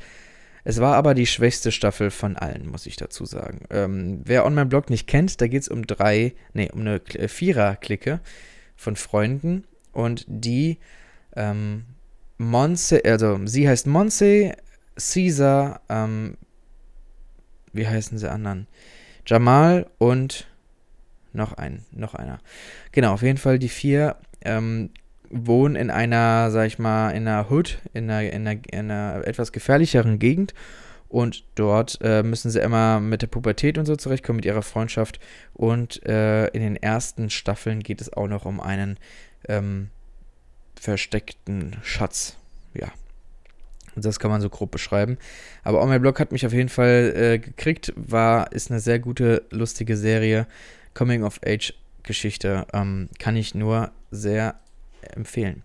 Es 0.65 0.81
war 0.81 0.97
aber 0.97 1.15
die 1.15 1.27
schwächste 1.27 1.71
Staffel 1.71 2.11
von 2.11 2.37
allen, 2.37 2.67
muss 2.67 2.87
ich 2.87 2.97
dazu 2.97 3.27
sagen. 3.27 3.67
Ähm, 3.71 4.23
wer 4.25 4.47
On 4.47 4.55
My 4.55 4.65
Blog 4.65 4.89
nicht 4.89 5.07
kennt, 5.07 5.41
da 5.41 5.47
geht 5.47 5.63
es 5.63 5.69
um 5.69 5.87
drei, 5.87 6.35
nee, 6.55 6.71
um 6.73 6.81
eine 6.81 6.97
äh, 7.15 7.29
Vierer-Clique 7.29 8.21
von 8.75 8.97
Freunden 8.97 9.65
und 9.93 10.25
die 10.27 10.79
ähm, 11.37 11.85
Monse, 12.39 13.03
also 13.05 13.39
sie 13.45 13.69
heißt 13.69 13.87
Monse, 13.87 14.57
Caesar, 14.97 15.83
ähm, 15.89 16.37
wie 17.73 17.87
heißen 17.87 18.17
sie 18.19 18.31
anderen? 18.31 18.67
Jamal 19.27 19.91
und 19.99 20.47
noch 21.33 21.53
ein, 21.55 21.85
noch 21.91 22.15
einer. 22.15 22.39
Genau, 22.93 23.13
auf 23.13 23.23
jeden 23.23 23.39
Fall 23.39 23.59
die 23.59 23.69
vier 23.69 24.17
ähm, 24.43 24.91
wohnen 25.35 25.77
in 25.77 25.91
einer, 25.91 26.51
sag 26.51 26.67
ich 26.67 26.79
mal, 26.79 27.11
in 27.11 27.27
einer 27.27 27.51
Hood, 27.51 27.79
in 27.93 28.09
einer, 28.11 28.33
in 28.33 28.47
einer, 28.47 28.61
in 28.71 28.91
einer 28.91 29.27
etwas 29.27 29.53
gefährlicheren 29.53 30.19
Gegend. 30.19 30.55
Und 31.09 31.45
dort 31.55 31.99
äh, 32.03 32.23
müssen 32.23 32.51
sie 32.51 32.61
immer 32.61 32.99
mit 32.99 33.23
der 33.23 33.29
Pubertät 33.29 33.79
und 33.79 33.87
so 33.87 33.95
zurechtkommen, 33.95 34.37
mit 34.37 34.45
ihrer 34.45 34.63
Freundschaft. 34.63 35.21
Und 35.53 36.05
äh, 36.07 36.47
in 36.49 36.61
den 36.61 36.77
ersten 36.77 37.31
Staffeln 37.31 37.83
geht 37.83 38.01
es 38.01 38.13
auch 38.13 38.27
noch 38.27 38.45
um 38.45 38.61
einen 38.61 38.99
ähm, 39.49 39.91
versteckten 40.81 41.77
Schatz. 41.83 42.37
Ja. 42.75 42.89
Das 43.97 44.19
kann 44.19 44.31
man 44.31 44.41
so 44.41 44.51
grob 44.51 44.73
beschreiben. 44.73 45.19
Aber 45.63 45.81
auch 45.81 45.87
mein 45.87 46.01
Blog 46.01 46.19
hat 46.19 46.33
mich 46.33 46.47
auf 46.47 46.53
jeden 46.53 46.69
Fall 46.69 47.13
äh, 47.17 47.39
gekriegt. 47.39 47.93
War, 47.97 48.51
ist 48.53 48.71
eine 48.71 48.81
sehr 48.81 48.99
gute, 48.99 49.45
lustige 49.51 49.97
Serie. 49.97 50.47
Coming 50.95 51.23
of 51.23 51.39
Age 51.47 51.75
Geschichte. 52.03 52.67
Ähm, 52.73 53.09
kann 53.21 53.37
ich 53.37 53.55
nur 53.55 53.93
sehr 54.11 54.57
empfehlen. 55.13 55.63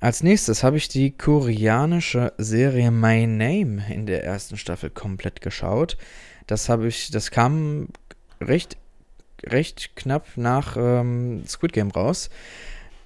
als 0.00 0.22
nächstes 0.22 0.62
habe 0.62 0.76
ich 0.76 0.88
die 0.88 1.12
koreanische 1.12 2.32
Serie 2.36 2.90
My 2.90 3.26
Name 3.26 3.82
in 3.90 4.06
der 4.06 4.24
ersten 4.24 4.56
Staffel 4.56 4.90
komplett 4.90 5.40
geschaut. 5.40 5.96
Das 6.46 6.68
habe 6.68 6.86
ich, 6.88 7.10
das 7.10 7.30
kam 7.30 7.88
recht, 8.40 8.76
recht 9.44 9.96
knapp 9.96 10.26
nach 10.36 10.76
ähm, 10.76 11.44
Squid 11.46 11.72
Game 11.72 11.90
raus. 11.90 12.28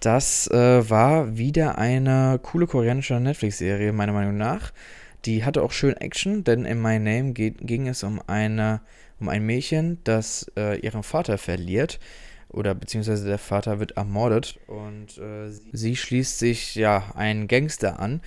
Das 0.01 0.49
äh, 0.49 0.89
war 0.89 1.37
wieder 1.37 1.79
eine 1.79 2.39
coole 2.43 2.67
koreanische 2.67 3.19
Netflix-Serie, 3.19 3.93
meiner 3.93 4.13
Meinung 4.13 4.37
nach. 4.37 4.73
Die 5.25 5.45
hatte 5.45 5.63
auch 5.63 5.73
schön 5.73 5.97
Action, 5.97 6.45
denn 6.45 6.65
in 6.65 6.81
My 6.81 6.99
Name 6.99 7.33
geht, 7.33 7.59
ging 7.61 7.89
es 7.89 8.05
um, 8.05 8.21
eine, 8.29 8.81
um 9.19 9.29
ein 9.29 9.45
Mädchen, 9.45 9.99
das 10.05 10.51
äh, 10.57 10.79
ihren 10.79 11.03
Vater 11.03 11.39
verliert. 11.39 11.99
Oder 12.51 12.75
beziehungsweise 12.75 13.27
der 13.27 13.39
Vater 13.39 13.79
wird 13.79 13.93
ermordet 13.93 14.59
und 14.67 15.19
äh, 15.19 15.51
sie, 15.73 15.97
schließt 15.97 16.39
sich 16.39 16.75
ja 16.75 17.13
einen 17.15 17.47
Gangster 17.47 18.01
an, 18.01 18.23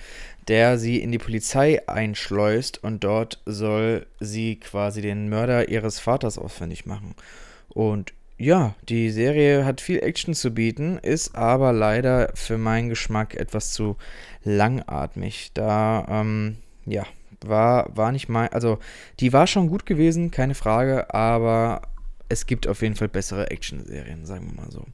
der 0.46 0.78
sie 0.78 1.02
in 1.02 1.10
die 1.10 1.18
Polizei 1.18 1.86
einschleust 1.88 2.82
und 2.84 3.02
dort 3.02 3.40
soll 3.46 4.06
sie 4.20 4.56
quasi 4.56 5.02
den 5.02 5.28
Mörder 5.28 5.68
ihres 5.68 5.98
Vaters 5.98 6.38
ausfindig 6.38 6.86
machen. 6.86 7.14
Und 7.68 8.12
ja, 8.38 8.74
die 8.88 9.10
Serie 9.10 9.64
hat 9.64 9.80
viel 9.80 10.00
Action 10.02 10.34
zu 10.34 10.52
bieten, 10.52 10.98
ist 10.98 11.34
aber 11.34 11.72
leider 11.72 12.30
für 12.34 12.58
meinen 12.58 12.88
Geschmack 12.88 13.34
etwas 13.34 13.72
zu 13.72 13.96
langatmig. 14.44 15.50
Da, 15.54 16.06
ähm, 16.08 16.56
ja, 16.86 17.04
war, 17.40 17.96
war 17.96 18.12
nicht 18.12 18.28
mal, 18.28 18.48
also 18.48 18.78
die 19.20 19.32
war 19.32 19.46
schon 19.46 19.68
gut 19.68 19.86
gewesen, 19.86 20.30
keine 20.30 20.54
Frage, 20.54 21.12
aber 21.14 21.82
es 22.32 22.46
gibt 22.46 22.66
auf 22.66 22.82
jeden 22.82 22.96
Fall 22.96 23.08
bessere 23.08 23.50
Action-Serien, 23.50 24.24
sagen 24.24 24.46
wir 24.46 24.62
mal 24.62 24.70
so. 24.70 24.86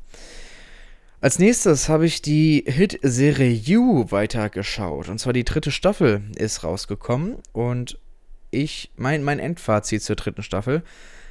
Als 1.20 1.38
nächstes 1.38 1.88
habe 1.88 2.04
ich 2.04 2.20
die 2.20 2.64
Hit-Serie 2.66 3.50
You 3.50 4.06
weitergeschaut. 4.10 5.08
Und 5.08 5.18
zwar 5.18 5.32
die 5.32 5.44
dritte 5.44 5.70
Staffel 5.70 6.22
ist 6.36 6.64
rausgekommen. 6.64 7.38
Und 7.52 7.98
ich, 8.50 8.90
mein, 8.96 9.22
mein 9.22 9.38
Endfazit 9.38 10.02
zur 10.02 10.16
dritten 10.16 10.42
Staffel, 10.42 10.82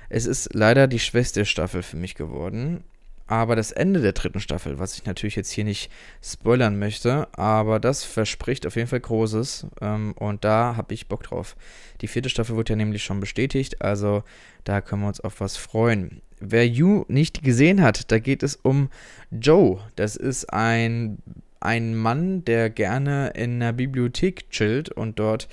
es 0.09 0.25
ist 0.25 0.53
leider 0.53 0.87
die 0.87 0.99
schwächste 0.99 1.45
Staffel 1.45 1.83
für 1.83 1.97
mich 1.97 2.15
geworden. 2.15 2.83
Aber 3.27 3.57
das 3.57 3.73
Ende 3.73 4.01
der 4.01 4.13
dritten 4.13 4.39
Staffel, 4.39 4.79
was 4.79 4.95
ich 4.95 5.05
natürlich 5.05 5.35
jetzt 5.35 5.51
hier 5.51 5.65
nicht 5.65 5.91
spoilern 6.23 6.79
möchte, 6.79 7.27
aber 7.37 7.79
das 7.79 8.05
verspricht 8.05 8.65
auf 8.65 8.77
jeden 8.77 8.87
Fall 8.87 9.01
Großes 9.01 9.67
ähm, 9.81 10.13
und 10.13 10.45
da 10.45 10.75
habe 10.77 10.93
ich 10.93 11.09
Bock 11.09 11.23
drauf. 11.23 11.57
Die 11.99 12.07
vierte 12.07 12.29
Staffel 12.29 12.55
wurde 12.55 12.73
ja 12.73 12.77
nämlich 12.77 13.03
schon 13.03 13.19
bestätigt, 13.19 13.81
also 13.81 14.23
da 14.63 14.79
können 14.79 15.01
wir 15.01 15.09
uns 15.09 15.19
auf 15.19 15.41
was 15.41 15.57
freuen. 15.57 16.21
Wer 16.39 16.67
You 16.67 17.03
nicht 17.07 17.43
gesehen 17.43 17.81
hat, 17.81 18.11
da 18.11 18.19
geht 18.19 18.43
es 18.43 18.55
um 18.55 18.89
Joe. 19.31 19.79
Das 19.95 20.15
ist 20.15 20.53
ein, 20.53 21.17
ein 21.59 21.95
Mann, 21.95 22.45
der 22.45 22.69
gerne 22.69 23.31
in 23.35 23.55
einer 23.55 23.73
Bibliothek 23.73 24.49
chillt 24.51 24.89
und 24.89 25.19
dort 25.19 25.49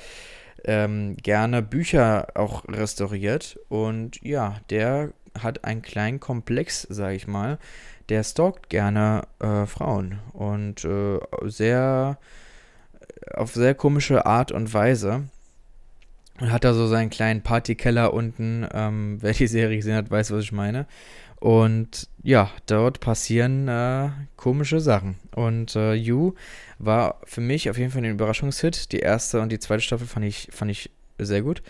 ähm, 0.65 1.17
gerne 1.17 1.63
Bücher 1.63 2.29
auch 2.35 2.69
restauriert. 2.69 3.59
Und 3.69 4.21
ja, 4.23 4.61
der 4.71 5.13
hat 5.41 5.65
einen 5.65 5.83
kleinen 5.83 6.21
Komplex, 6.21 6.83
sage 6.83 7.17
ich 7.17 7.27
mal. 7.27 7.59
Der 8.09 8.23
stalkt 8.23 8.69
gerne 8.69 9.23
äh, 9.41 9.67
Frauen 9.67 10.19
und 10.33 10.85
äh, 10.85 11.19
sehr 11.45 12.19
auf 13.33 13.55
sehr 13.55 13.75
komische 13.75 14.27
Art 14.27 14.53
und 14.53 14.73
Weise. 14.75 15.25
Und 16.41 16.51
hat 16.53 16.65
da 16.65 16.75
so 16.75 16.87
seinen 16.87 17.11
kleinen 17.11 17.43
Partykeller 17.43 18.13
unten. 18.13 18.67
Ähm, 18.73 19.19
wer 19.21 19.33
die 19.33 19.47
Serie 19.47 19.77
gesehen 19.77 19.97
hat, 19.97 20.11
weiß, 20.11 20.33
was 20.33 20.45
ich 20.45 20.53
meine. 20.53 20.87
Und 21.41 22.09
ja, 22.23 22.51
dort 22.67 23.01
passieren 23.01 23.69
äh, 23.69 24.11
komische 24.37 24.81
Sachen. 24.81 25.17
Und 25.35 25.77
äh, 25.77 25.93
You 25.95 26.35
war 26.79 27.21
für 27.25 27.41
mich 27.41 27.69
auf 27.69 27.79
jeden 27.79 27.91
Fall 27.91 28.03
ein 28.03 28.11
Überraschungshit. 28.11 28.93
Die 28.93 29.01
erste 29.01 29.41
und 29.41 29.53
die 29.53 29.59
zweite 29.59 29.83
Staffel 29.83 30.07
fand 30.07 30.25
ich, 30.25 30.49
fand 30.51 30.71
ich 30.71 30.91
sehr 31.19 31.43
gut. 31.43 31.63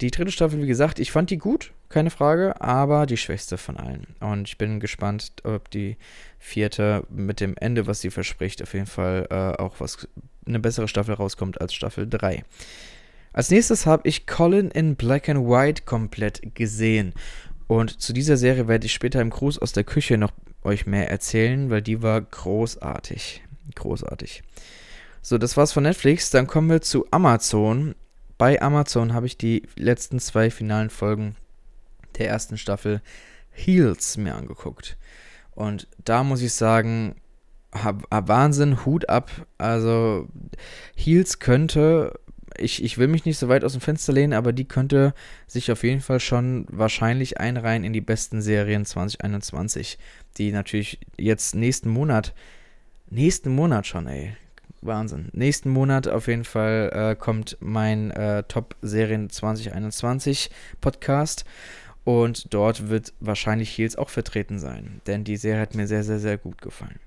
Die 0.00 0.10
dritte 0.10 0.32
Staffel, 0.32 0.62
wie 0.62 0.66
gesagt, 0.66 0.98
ich 0.98 1.12
fand 1.12 1.30
die 1.30 1.38
gut, 1.38 1.72
keine 1.90 2.10
Frage, 2.10 2.60
aber 2.60 3.06
die 3.06 3.16
schwächste 3.16 3.58
von 3.58 3.76
allen. 3.76 4.06
Und 4.20 4.48
ich 4.48 4.58
bin 4.58 4.80
gespannt, 4.80 5.32
ob 5.44 5.70
die 5.70 5.96
vierte 6.38 7.04
mit 7.10 7.40
dem 7.40 7.56
Ende, 7.56 7.86
was 7.86 8.00
sie 8.00 8.10
verspricht, 8.10 8.62
auf 8.62 8.74
jeden 8.74 8.86
Fall 8.86 9.26
äh, 9.30 9.60
auch 9.60 9.76
was 9.78 10.08
eine 10.46 10.60
bessere 10.60 10.88
Staffel 10.88 11.14
rauskommt 11.14 11.60
als 11.60 11.74
Staffel 11.74 12.08
3. 12.08 12.44
Als 13.32 13.50
nächstes 13.50 13.86
habe 13.86 14.08
ich 14.08 14.26
Colin 14.26 14.70
in 14.70 14.96
Black 14.96 15.28
and 15.28 15.46
White 15.46 15.82
komplett 15.84 16.54
gesehen. 16.54 17.12
Und 17.66 18.00
zu 18.00 18.12
dieser 18.12 18.36
Serie 18.36 18.66
werde 18.66 18.86
ich 18.86 18.92
später 18.92 19.20
im 19.20 19.30
Gruß 19.30 19.58
aus 19.58 19.72
der 19.72 19.84
Küche 19.84 20.18
noch 20.18 20.32
euch 20.64 20.86
mehr 20.86 21.10
erzählen, 21.10 21.70
weil 21.70 21.82
die 21.82 22.02
war 22.02 22.20
großartig. 22.20 23.42
Großartig. 23.76 24.42
So, 25.22 25.38
das 25.38 25.56
war's 25.56 25.72
von 25.72 25.84
Netflix. 25.84 26.30
Dann 26.30 26.46
kommen 26.46 26.70
wir 26.70 26.80
zu 26.80 27.06
Amazon 27.10 27.94
bei 28.40 28.62
Amazon 28.62 29.12
habe 29.12 29.26
ich 29.26 29.36
die 29.36 29.68
letzten 29.76 30.18
zwei 30.18 30.50
finalen 30.50 30.88
Folgen 30.88 31.36
der 32.18 32.28
ersten 32.28 32.56
Staffel 32.56 33.00
Heels 33.50 34.16
mir 34.16 34.34
angeguckt. 34.34 34.96
Und 35.52 35.88
da 36.04 36.24
muss 36.24 36.42
ich 36.42 36.52
sagen, 36.52 37.16
Wahnsinn, 37.72 38.84
Hut 38.84 39.08
ab. 39.08 39.30
Also 39.58 40.28
Heels 40.96 41.38
könnte, 41.38 42.18
ich, 42.56 42.82
ich 42.82 42.98
will 42.98 43.08
mich 43.08 43.24
nicht 43.24 43.38
so 43.38 43.48
weit 43.48 43.64
aus 43.64 43.72
dem 43.72 43.80
Fenster 43.80 44.12
lehnen, 44.12 44.32
aber 44.32 44.52
die 44.52 44.66
könnte 44.66 45.14
sich 45.46 45.70
auf 45.70 45.82
jeden 45.82 46.00
Fall 46.00 46.20
schon 46.20 46.66
wahrscheinlich 46.68 47.38
einreihen 47.38 47.84
in 47.84 47.92
die 47.92 48.00
besten 48.00 48.42
Serien 48.42 48.84
2021, 48.84 49.98
die 50.38 50.52
natürlich 50.52 51.00
jetzt 51.18 51.54
nächsten 51.54 51.90
Monat, 51.90 52.34
nächsten 53.08 53.54
Monat 53.54 53.86
schon, 53.86 54.06
ey, 54.06 54.36
Wahnsinn. 54.82 55.28
Nächsten 55.32 55.70
Monat 55.70 56.08
auf 56.08 56.26
jeden 56.26 56.44
Fall 56.44 56.90
äh, 56.92 57.14
kommt 57.14 57.58
mein 57.60 58.10
äh, 58.12 58.44
Top-Serien 58.44 59.28
2021 59.28 60.50
Podcast. 60.80 61.44
Und 62.10 62.52
dort 62.52 62.88
wird 62.88 63.12
wahrscheinlich 63.20 63.76
Heels 63.76 63.94
auch 63.94 64.10
vertreten 64.10 64.58
sein. 64.58 65.00
Denn 65.06 65.22
die 65.22 65.36
Serie 65.36 65.60
hat 65.60 65.76
mir 65.76 65.86
sehr, 65.86 66.02
sehr, 66.02 66.18
sehr 66.18 66.38
gut 66.38 66.60
gefallen. 66.60 66.98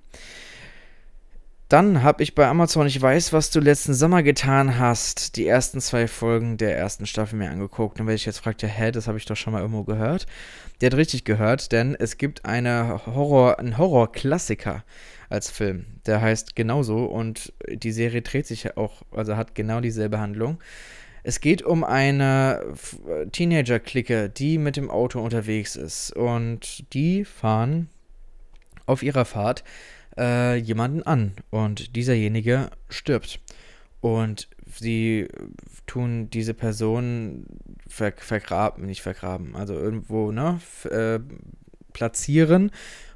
Dann 1.67 2.03
habe 2.03 2.23
ich 2.23 2.35
bei 2.35 2.47
Amazon 2.47 2.87
Ich 2.87 3.01
weiß, 3.01 3.33
was 3.33 3.49
du 3.49 3.59
letzten 3.59 3.93
Sommer 3.93 4.23
getan 4.23 4.77
hast, 4.77 5.35
die 5.35 5.45
ersten 5.45 5.81
zwei 5.81 6.07
Folgen 6.07 6.57
der 6.57 6.77
ersten 6.77 7.05
Staffel 7.05 7.37
mir 7.37 7.49
angeguckt. 7.49 7.99
Und 7.99 8.07
wenn 8.07 8.15
ich 8.15 8.25
jetzt 8.25 8.37
fragte, 8.39 8.67
hä, 8.67 8.91
das 8.91 9.07
habe 9.07 9.17
ich 9.17 9.25
doch 9.25 9.35
schon 9.35 9.51
mal 9.51 9.61
irgendwo 9.61 9.83
gehört. 9.83 10.25
Der 10.79 10.91
hat 10.91 10.97
richtig 10.97 11.25
gehört, 11.25 11.73
denn 11.73 11.95
es 11.99 12.17
gibt 12.17 12.45
eine 12.45 13.01
Horror, 13.05 13.59
einen 13.59 13.77
Horror-Klassiker 13.77 14.85
als 15.29 15.49
Film. 15.49 15.85
Der 16.05 16.21
heißt 16.21 16.55
genauso 16.55 17.05
und 17.05 17.51
die 17.67 17.91
Serie 17.91 18.21
dreht 18.21 18.47
sich 18.47 18.77
auch, 18.77 19.01
also 19.11 19.35
hat 19.35 19.55
genau 19.55 19.81
dieselbe 19.81 20.19
Handlung. 20.19 20.59
Es 21.23 21.39
geht 21.39 21.61
um 21.61 21.83
eine 21.85 22.75
Teenager-Clique, 23.31 24.29
die 24.29 24.57
mit 24.57 24.75
dem 24.75 24.89
Auto 24.89 25.21
unterwegs 25.21 25.77
ist. 25.77 26.11
Und 26.11 26.93
die 26.93 27.23
fahren 27.23 27.89
auf 28.85 29.03
ihrer 29.03 29.23
Fahrt 29.23 29.63
äh, 30.17 30.55
jemanden 30.57 31.03
an. 31.03 31.33
Und 31.49 31.95
dieserjenige 31.95 32.69
stirbt. 32.89 33.39
Und 34.01 34.49
sie 34.69 35.29
tun 35.87 36.29
diese 36.29 36.53
Person 36.53 37.45
ver 37.87 38.13
vergraben, 38.17 38.85
nicht 38.85 39.01
vergraben, 39.01 39.55
also 39.55 39.75
irgendwo, 39.75 40.31
ne, 40.31 40.59
äh, 40.89 41.19
platzieren, 41.93 42.71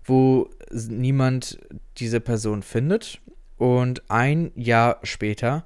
wo 0.05 0.49
niemand 0.71 1.59
diese 1.97 2.21
Person 2.21 2.63
findet. 2.63 3.19
Und 3.57 4.09
ein 4.09 4.51
Jahr 4.55 4.99
später 5.03 5.65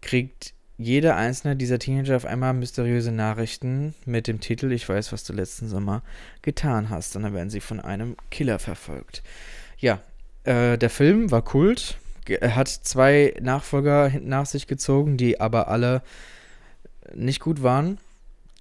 kriegt 0.00 0.54
jeder 0.76 1.16
einzelne 1.16 1.56
dieser 1.56 1.78
Teenager 1.78 2.16
auf 2.16 2.24
einmal 2.24 2.52
mysteriöse 2.52 3.12
Nachrichten 3.12 3.94
mit 4.06 4.26
dem 4.26 4.40
Titel 4.40 4.72
Ich 4.72 4.88
weiß, 4.88 5.12
was 5.12 5.24
du 5.24 5.32
letzten 5.32 5.68
Sommer 5.68 6.02
getan 6.42 6.90
hast. 6.90 7.14
Und 7.16 7.22
dann 7.22 7.34
werden 7.34 7.50
sie 7.50 7.60
von 7.60 7.80
einem 7.80 8.16
Killer 8.30 8.58
verfolgt. 8.58 9.22
Ja, 9.78 10.00
äh, 10.44 10.76
der 10.76 10.90
Film 10.90 11.30
war 11.30 11.42
Kult. 11.42 11.98
Er 12.26 12.56
hat 12.56 12.68
zwei 12.68 13.34
Nachfolger 13.40 14.10
nach 14.20 14.46
sich 14.46 14.66
gezogen, 14.66 15.16
die 15.16 15.40
aber 15.40 15.68
alle 15.68 16.02
nicht 17.14 17.40
gut 17.40 17.62
waren. 17.62 17.98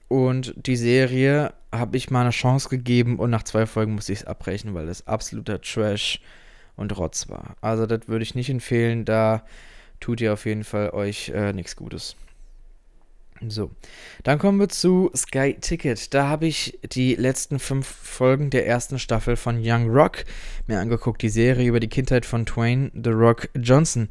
Und 0.07 0.53
die 0.55 0.75
Serie 0.75 1.53
habe 1.71 1.97
ich 1.97 2.11
mal 2.11 2.21
eine 2.21 2.29
Chance 2.29 2.69
gegeben 2.69 3.17
und 3.17 3.31
nach 3.31 3.43
zwei 3.43 3.65
Folgen 3.65 3.95
musste 3.95 4.13
ich 4.13 4.19
es 4.19 4.25
abbrechen, 4.25 4.75
weil 4.75 4.85
das 4.85 5.07
absoluter 5.07 5.59
Trash 5.61 6.19
und 6.75 6.95
Rotz 6.95 7.29
war. 7.29 7.55
Also 7.61 7.87
das 7.87 8.07
würde 8.07 8.21
ich 8.21 8.35
nicht 8.35 8.49
empfehlen, 8.49 9.05
da 9.05 9.43
tut 10.03 10.19
ihr 10.19 10.33
auf 10.33 10.45
jeden 10.45 10.65
Fall 10.65 10.89
euch 10.89 11.29
äh, 11.29 11.53
nichts 11.53 11.75
Gutes. 11.77 12.15
So, 13.47 13.71
dann 14.23 14.37
kommen 14.37 14.59
wir 14.59 14.69
zu 14.69 15.09
Sky 15.15 15.57
Ticket. 15.59 16.13
Da 16.13 16.27
habe 16.27 16.45
ich 16.45 16.77
die 16.93 17.15
letzten 17.15 17.59
fünf 17.59 17.87
Folgen 17.87 18.49
der 18.49 18.67
ersten 18.67 18.99
Staffel 18.99 19.35
von 19.35 19.59
Young 19.61 19.89
Rock 19.89 20.25
mir 20.67 20.79
angeguckt, 20.79 21.21
die 21.21 21.29
Serie 21.29 21.67
über 21.67 21.79
die 21.79 21.89
Kindheit 21.89 22.25
von 22.25 22.45
Twain 22.45 22.91
The 22.93 23.11
Rock 23.11 23.49
Johnson. 23.55 24.09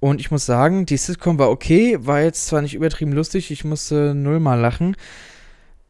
Und 0.00 0.20
ich 0.20 0.30
muss 0.30 0.44
sagen, 0.46 0.86
die 0.86 0.96
Sitcom 0.96 1.38
war 1.38 1.50
okay, 1.50 1.98
war 2.00 2.22
jetzt 2.22 2.46
zwar 2.46 2.62
nicht 2.62 2.74
übertrieben 2.74 3.12
lustig, 3.12 3.50
ich 3.50 3.64
musste 3.64 4.14
nullmal 4.14 4.60
lachen, 4.60 4.96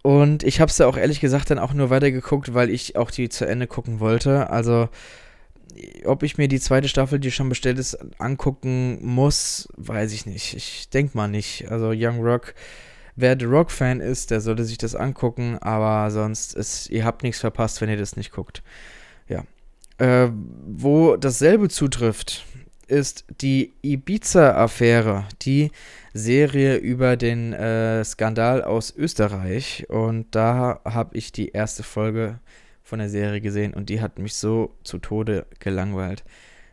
und 0.02 0.42
ich 0.42 0.60
habe 0.60 0.68
es 0.68 0.76
ja 0.76 0.86
auch 0.86 0.98
ehrlich 0.98 1.20
gesagt 1.20 1.50
dann 1.50 1.58
auch 1.58 1.72
nur 1.72 1.88
weitergeguckt, 1.88 2.52
weil 2.52 2.68
ich 2.68 2.94
auch 2.94 3.10
die 3.10 3.30
zu 3.30 3.46
Ende 3.46 3.66
gucken 3.66 4.00
wollte. 4.00 4.50
Also 4.50 4.90
ob 6.04 6.22
ich 6.22 6.38
mir 6.38 6.48
die 6.48 6.60
zweite 6.60 6.88
Staffel, 6.88 7.18
die 7.18 7.30
schon 7.30 7.48
bestellt 7.48 7.78
ist, 7.78 7.96
angucken 8.20 8.98
muss, 9.02 9.68
weiß 9.76 10.12
ich 10.12 10.26
nicht. 10.26 10.54
Ich 10.54 10.88
denke 10.90 11.16
mal 11.16 11.28
nicht. 11.28 11.70
Also 11.70 11.92
Young 11.94 12.20
Rock, 12.20 12.54
wer 13.16 13.36
The 13.38 13.46
Rock-Fan 13.46 14.00
ist, 14.00 14.30
der 14.30 14.40
sollte 14.40 14.64
sich 14.64 14.78
das 14.78 14.94
angucken, 14.94 15.58
aber 15.60 16.10
sonst 16.10 16.54
ist, 16.54 16.90
ihr 16.90 17.04
habt 17.04 17.22
nichts 17.22 17.40
verpasst, 17.40 17.80
wenn 17.80 17.90
ihr 17.90 17.96
das 17.96 18.16
nicht 18.16 18.32
guckt. 18.32 18.62
Ja. 19.28 19.44
Äh, 19.98 20.30
wo 20.66 21.16
dasselbe 21.16 21.68
zutrifft, 21.68 22.44
ist 22.86 23.24
die 23.40 23.72
Ibiza-Affäre, 23.82 25.26
die 25.42 25.70
Serie 26.12 26.76
über 26.76 27.16
den 27.16 27.52
äh, 27.52 28.04
Skandal 28.04 28.62
aus 28.62 28.94
Österreich. 28.94 29.86
Und 29.88 30.34
da 30.34 30.80
habe 30.84 31.16
ich 31.16 31.32
die 31.32 31.48
erste 31.48 31.82
Folge 31.82 32.38
von 32.84 32.98
der 32.98 33.08
Serie 33.08 33.40
gesehen 33.40 33.74
und 33.74 33.88
die 33.88 34.00
hat 34.00 34.18
mich 34.18 34.34
so 34.34 34.74
zu 34.84 34.98
Tode 34.98 35.46
gelangweilt, 35.58 36.22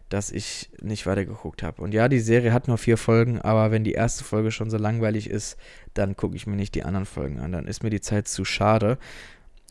dass 0.10 0.30
ich 0.30 0.70
nicht 0.82 1.06
weitergeguckt 1.06 1.63
habe. 1.63 1.82
Und 1.82 1.94
ja, 1.94 2.10
die 2.10 2.20
Serie 2.20 2.51
hat 2.51 2.68
nur 2.68 2.77
vier 2.77 2.98
Folgen, 2.98 3.39
aber 3.39 3.72
wenn 3.72 3.86
die 3.86 3.94
erste 3.94 4.25
Folge 4.25 4.51
schon 4.51 4.70
so 4.70 4.77
langweilig 4.77 5.30
ist, 5.30 5.58
dann 5.94 6.18
gucke 6.18 6.36
ich 6.36 6.46
mir 6.46 6.58
nicht 6.58 6.75
die 6.75 6.84
anderen 6.84 7.06
Folgen 7.06 7.39
an. 7.39 7.53
Dann 7.53 7.65
ist 7.65 7.82
mir 7.82 7.89
die 7.89 8.01
Zeit 8.01 8.27
zu 8.27 8.44
schade. 8.44 8.98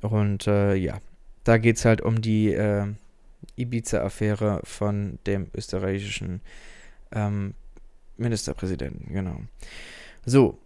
Und 0.00 0.47
äh, 0.47 0.75
ja, 0.75 0.99
da 1.44 1.59
geht 1.59 1.76
es 1.76 1.85
halt 1.85 2.00
um 2.00 2.23
die 2.23 2.54
äh, 2.54 2.87
Ibiza-Affäre 3.56 4.62
von 4.64 5.18
dem 5.26 5.49
österreichischen 5.54 6.40
ähm, 7.12 7.52
Ministerpräsidenten, 8.16 9.12
genau. 9.12 9.40
So, 10.25 10.59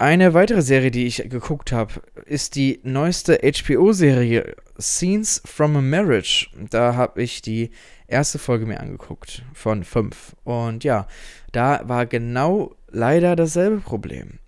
eine 0.00 0.32
weitere 0.32 0.62
Serie, 0.62 0.90
die 0.90 1.06
ich 1.06 1.28
geguckt 1.28 1.72
habe, 1.72 2.00
ist 2.24 2.54
die 2.56 2.80
neueste 2.84 3.38
HBO-Serie 3.42 4.56
Scenes 4.80 5.42
from 5.44 5.76
a 5.76 5.82
Marriage. 5.82 6.48
Da 6.70 6.94
habe 6.94 7.22
ich 7.22 7.42
die 7.42 7.70
erste 8.06 8.38
Folge 8.38 8.64
mir 8.64 8.80
angeguckt 8.80 9.42
von 9.52 9.84
fünf. 9.84 10.34
Und 10.42 10.84
ja, 10.84 11.06
da 11.52 11.82
war 11.86 12.06
genau 12.06 12.74
leider 12.88 13.36
dasselbe 13.36 13.80
Problem. 13.80 14.38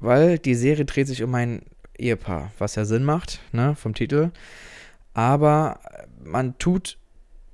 Weil 0.00 0.38
die 0.38 0.54
Serie 0.54 0.86
dreht 0.86 1.06
sich 1.06 1.22
um 1.22 1.34
ein 1.34 1.66
Ehepaar, 1.98 2.50
was 2.56 2.74
ja 2.74 2.86
Sinn 2.86 3.04
macht, 3.04 3.40
ne, 3.52 3.76
vom 3.76 3.92
Titel. 3.92 4.30
Aber 5.12 5.80
man 6.24 6.56
tut 6.56 6.96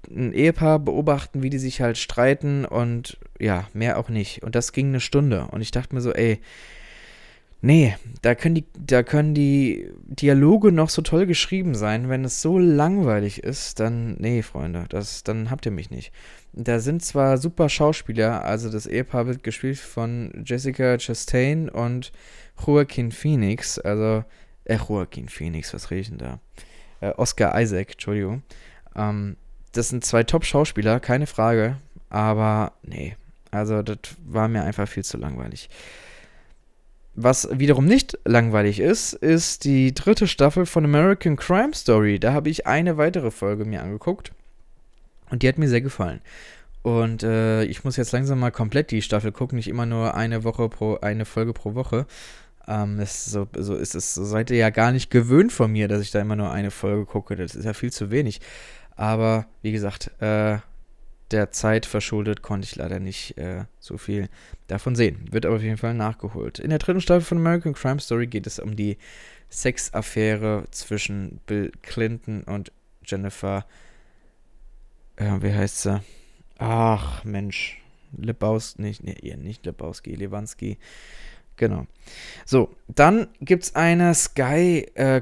ein 0.08 0.32
Ehepaar 0.32 0.78
beobachten, 0.78 1.42
wie 1.42 1.50
die 1.50 1.58
sich 1.58 1.80
halt 1.80 1.98
streiten 1.98 2.64
und 2.64 3.18
ja, 3.40 3.66
mehr 3.72 3.98
auch 3.98 4.08
nicht. 4.08 4.44
Und 4.44 4.54
das 4.54 4.72
ging 4.72 4.86
eine 4.86 5.00
Stunde. 5.00 5.48
Und 5.50 5.62
ich 5.62 5.72
dachte 5.72 5.96
mir 5.96 6.00
so, 6.00 6.12
ey, 6.12 6.40
Nee, 7.60 7.96
da 8.22 8.36
können 8.36 8.54
die, 8.54 8.64
da 8.78 9.02
können 9.02 9.34
die 9.34 9.90
Dialoge 10.04 10.70
noch 10.70 10.90
so 10.90 11.02
toll 11.02 11.26
geschrieben 11.26 11.74
sein. 11.74 12.08
Wenn 12.08 12.24
es 12.24 12.40
so 12.40 12.56
langweilig 12.58 13.42
ist, 13.42 13.80
dann, 13.80 14.14
nee, 14.18 14.42
Freunde, 14.42 14.84
das, 14.88 15.24
dann 15.24 15.50
habt 15.50 15.66
ihr 15.66 15.72
mich 15.72 15.90
nicht. 15.90 16.12
Da 16.52 16.78
sind 16.78 17.04
zwar 17.04 17.36
super 17.36 17.68
Schauspieler, 17.68 18.44
also 18.44 18.70
das 18.70 18.86
Ehepaar 18.86 19.26
wird 19.26 19.42
gespielt 19.42 19.78
von 19.78 20.44
Jessica 20.46 20.98
Chastain 20.98 21.68
und 21.68 22.12
Joaquin 22.64 23.10
Phoenix, 23.10 23.78
also, 23.78 24.24
äh, 24.64 24.76
Joaquin 24.76 25.28
Phoenix, 25.28 25.74
was 25.74 25.90
rede 25.90 26.00
ich 26.00 26.08
denn 26.08 26.18
da? 26.18 26.40
Äh, 27.00 27.12
Oscar 27.16 27.60
Isaac, 27.60 27.92
Entschuldigung. 27.92 28.42
Ähm, 28.94 29.36
das 29.72 29.88
sind 29.88 30.04
zwei 30.04 30.22
Top-Schauspieler, 30.22 31.00
keine 31.00 31.26
Frage, 31.26 31.76
aber 32.08 32.72
nee, 32.82 33.16
also 33.50 33.82
das 33.82 33.98
war 34.24 34.48
mir 34.48 34.62
einfach 34.62 34.88
viel 34.88 35.04
zu 35.04 35.16
langweilig. 35.16 35.68
Was 37.20 37.48
wiederum 37.50 37.84
nicht 37.84 38.16
langweilig 38.24 38.78
ist, 38.78 39.12
ist 39.12 39.64
die 39.64 39.92
dritte 39.92 40.28
Staffel 40.28 40.66
von 40.66 40.84
American 40.84 41.34
Crime 41.34 41.74
Story. 41.74 42.20
Da 42.20 42.32
habe 42.32 42.48
ich 42.48 42.68
eine 42.68 42.96
weitere 42.96 43.32
Folge 43.32 43.64
mir 43.64 43.82
angeguckt 43.82 44.30
und 45.28 45.42
die 45.42 45.48
hat 45.48 45.58
mir 45.58 45.68
sehr 45.68 45.80
gefallen. 45.80 46.20
Und 46.82 47.24
äh, 47.24 47.64
ich 47.64 47.82
muss 47.82 47.96
jetzt 47.96 48.12
langsam 48.12 48.38
mal 48.38 48.52
komplett 48.52 48.92
die 48.92 49.02
Staffel 49.02 49.32
gucken, 49.32 49.56
nicht 49.56 49.66
immer 49.66 49.84
nur 49.84 50.14
eine 50.14 50.44
Woche 50.44 50.68
pro 50.68 50.98
eine 50.98 51.24
Folge 51.24 51.52
pro 51.54 51.74
Woche. 51.74 52.06
Ähm, 52.68 53.04
so, 53.04 53.48
so 53.56 53.74
ist 53.74 53.96
es. 53.96 54.14
So 54.14 54.24
seid 54.24 54.52
ihr 54.52 54.58
ja 54.58 54.70
gar 54.70 54.92
nicht 54.92 55.10
gewöhnt 55.10 55.50
von 55.50 55.72
mir, 55.72 55.88
dass 55.88 56.02
ich 56.02 56.12
da 56.12 56.20
immer 56.20 56.36
nur 56.36 56.52
eine 56.52 56.70
Folge 56.70 57.04
gucke. 57.04 57.34
Das 57.34 57.56
ist 57.56 57.64
ja 57.64 57.74
viel 57.74 57.90
zu 57.90 58.12
wenig. 58.12 58.40
Aber 58.94 59.46
wie 59.62 59.72
gesagt, 59.72 60.12
äh, 60.20 60.58
der 61.30 61.50
Zeit 61.50 61.86
verschuldet 61.86 62.42
konnte 62.42 62.66
ich 62.66 62.76
leider 62.76 63.00
nicht 63.00 63.36
äh, 63.38 63.64
so 63.78 63.98
viel 63.98 64.28
davon 64.66 64.94
sehen. 64.94 65.26
Wird 65.30 65.46
aber 65.46 65.56
auf 65.56 65.62
jeden 65.62 65.76
Fall 65.76 65.94
nachgeholt. 65.94 66.58
In 66.58 66.70
der 66.70 66.78
dritten 66.78 67.00
Staffel 67.00 67.22
von 67.22 67.38
American 67.38 67.74
Crime 67.74 68.00
Story 68.00 68.26
geht 68.26 68.46
es 68.46 68.58
um 68.58 68.76
die 68.76 68.96
Sexaffäre 69.50 70.64
zwischen 70.70 71.40
Bill 71.46 71.72
Clinton 71.82 72.42
und 72.42 72.72
Jennifer. 73.04 73.66
Äh, 75.16 75.42
wie 75.42 75.52
heißt 75.52 75.82
sie? 75.82 76.00
Ach, 76.58 77.24
Mensch. 77.24 77.82
Lebowski, 78.16 78.80
nicht, 78.80 79.04
nee, 79.04 79.36
nicht 79.36 79.66
Lebowski, 79.66 80.14
Lewanski. 80.14 80.78
Genau. 81.58 81.86
So, 82.46 82.74
dann 82.86 83.26
gibt 83.40 83.64
es 83.64 83.74
eine 83.74 84.14
Sky 84.14 84.86
äh, 84.94 85.20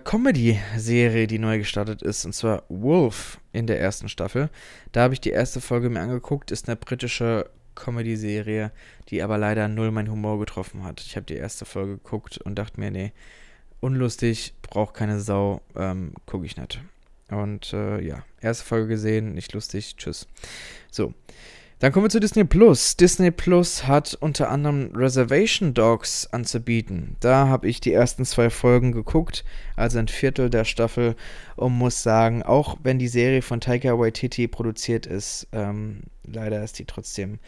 die 1.27 1.39
neu 1.41 1.59
gestartet 1.59 2.03
ist, 2.03 2.25
und 2.25 2.35
zwar 2.35 2.63
Wolf 2.69 3.41
in 3.53 3.67
der 3.67 3.81
ersten 3.81 4.09
Staffel. 4.09 4.51
Da 4.93 5.03
habe 5.03 5.15
ich 5.15 5.21
die 5.21 5.31
erste 5.31 5.61
Folge 5.61 5.91
mir 5.91 6.01
angeguckt, 6.01 6.53
ist 6.53 6.69
eine 6.69 6.77
britische 6.77 7.51
Comedy-Serie, 7.75 8.71
die 9.09 9.23
aber 9.23 9.39
leider 9.39 9.67
null 9.67 9.91
meinen 9.91 10.11
Humor 10.11 10.39
getroffen 10.39 10.85
hat. 10.85 11.01
Ich 11.01 11.17
habe 11.17 11.27
die 11.27 11.35
erste 11.35 11.65
Folge 11.65 11.97
geguckt 11.97 12.39
und 12.39 12.57
dachte 12.57 12.79
mir, 12.79 12.91
nee, 12.91 13.13
unlustig, 13.81 14.55
braucht 14.63 14.95
keine 14.95 15.19
Sau, 15.19 15.63
ähm, 15.75 16.13
gucke 16.27 16.47
ich 16.47 16.57
nicht. 16.57 16.81
Und 17.31 17.73
äh, 17.73 18.01
ja, 18.03 18.25
erste 18.41 18.65
Folge 18.65 18.89
gesehen, 18.89 19.35
nicht 19.35 19.53
lustig, 19.53 19.97
tschüss. 19.97 20.29
So, 20.91 21.13
dann 21.79 21.93
kommen 21.93 22.07
wir 22.07 22.11
zu 22.11 22.21
Disney 22.21 22.45
Plus. 22.45 22.97
Disney 22.97 23.31
Plus 23.31 23.87
hat 23.87 24.17
unter 24.19 24.51
anderem 24.51 24.91
Reservation 24.95 25.75
Dogs 25.75 26.27
anzubieten. 26.33 27.17
Da 27.21 27.49
habe 27.49 27.69
ich 27.69 27.81
die 27.81 27.93
ersten 27.93 28.25
zwei 28.25 28.49
Folgen 28.49 28.93
geguckt, 28.93 29.45
also 29.77 29.99
ein 29.99 30.09
Viertel 30.09 30.49
der 30.49 30.65
Staffel, 30.65 31.17
und 31.57 31.73
muss 31.73 32.03
sagen, 32.03 32.43
auch 32.43 32.79
wenn 32.83 32.99
die 32.99 33.09
Serie 33.09 33.43
von 33.43 33.61
Taika 33.61 33.99
Waititi 33.99 34.49
produziert 34.49 35.05
ist, 35.05 35.49
ähm, 35.53 36.05
leider 36.25 36.65
ist 36.65 36.79
die 36.79 36.87
trotzdem 36.87 37.41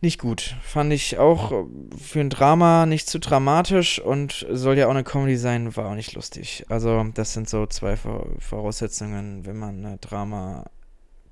nicht 0.00 0.18
gut. 0.18 0.56
Fand 0.62 0.92
ich 0.92 1.18
auch 1.18 1.66
für 1.96 2.20
ein 2.20 2.30
Drama 2.30 2.86
nicht 2.86 3.08
zu 3.08 3.18
dramatisch 3.18 4.00
und 4.00 4.46
soll 4.50 4.76
ja 4.78 4.86
auch 4.86 4.90
eine 4.90 5.04
Comedy 5.04 5.36
sein, 5.36 5.76
war 5.76 5.90
auch 5.90 5.94
nicht 5.94 6.14
lustig. 6.14 6.66
Also, 6.68 7.04
das 7.14 7.32
sind 7.32 7.48
so 7.48 7.66
zwei 7.66 7.96
Voraussetzungen, 7.96 9.46
wenn 9.46 9.56
man 9.56 9.84
eine 9.84 9.98
Drama 9.98 10.64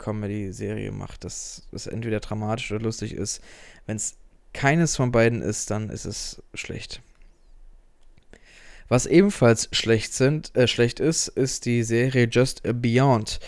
Comedy-Serie 0.05 0.93
macht, 0.93 1.25
dass 1.25 1.63
es 1.73 1.87
entweder 1.87 2.21
dramatisch 2.21 2.71
oder 2.73 2.85
lustig 2.85 3.15
ist. 3.15 3.41
Wenn 3.87 3.97
es 3.97 4.17
keines 4.53 4.97
von 4.97 5.11
beiden 5.11 5.41
ist, 5.41 5.71
dann 5.71 5.89
ist 5.89 6.05
es 6.05 6.43
schlecht. 6.53 7.01
Was 8.89 9.07
ebenfalls 9.07 9.69
schlecht, 9.73 10.13
sind, 10.13 10.55
äh, 10.55 10.69
schlecht 10.69 11.01
ist, 11.01 11.29
ist 11.29 11.65
die 11.65 11.83
Serie 11.83 12.29
Just 12.31 12.63
Beyond. 12.63 13.41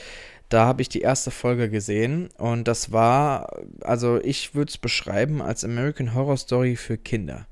Da 0.49 0.64
habe 0.64 0.81
ich 0.81 0.88
die 0.88 1.01
erste 1.01 1.31
Folge 1.31 1.69
gesehen 1.69 2.29
und 2.38 2.66
das 2.69 2.92
war, 2.92 3.62
also 3.81 4.19
ich 4.23 4.55
würde 4.55 4.71
es 4.71 4.79
beschreiben 4.79 5.42
als 5.42 5.64
American 5.64 6.14
Horror 6.14 6.37
Story 6.37 6.77
für 6.77 6.97
Kinder. 6.97 7.47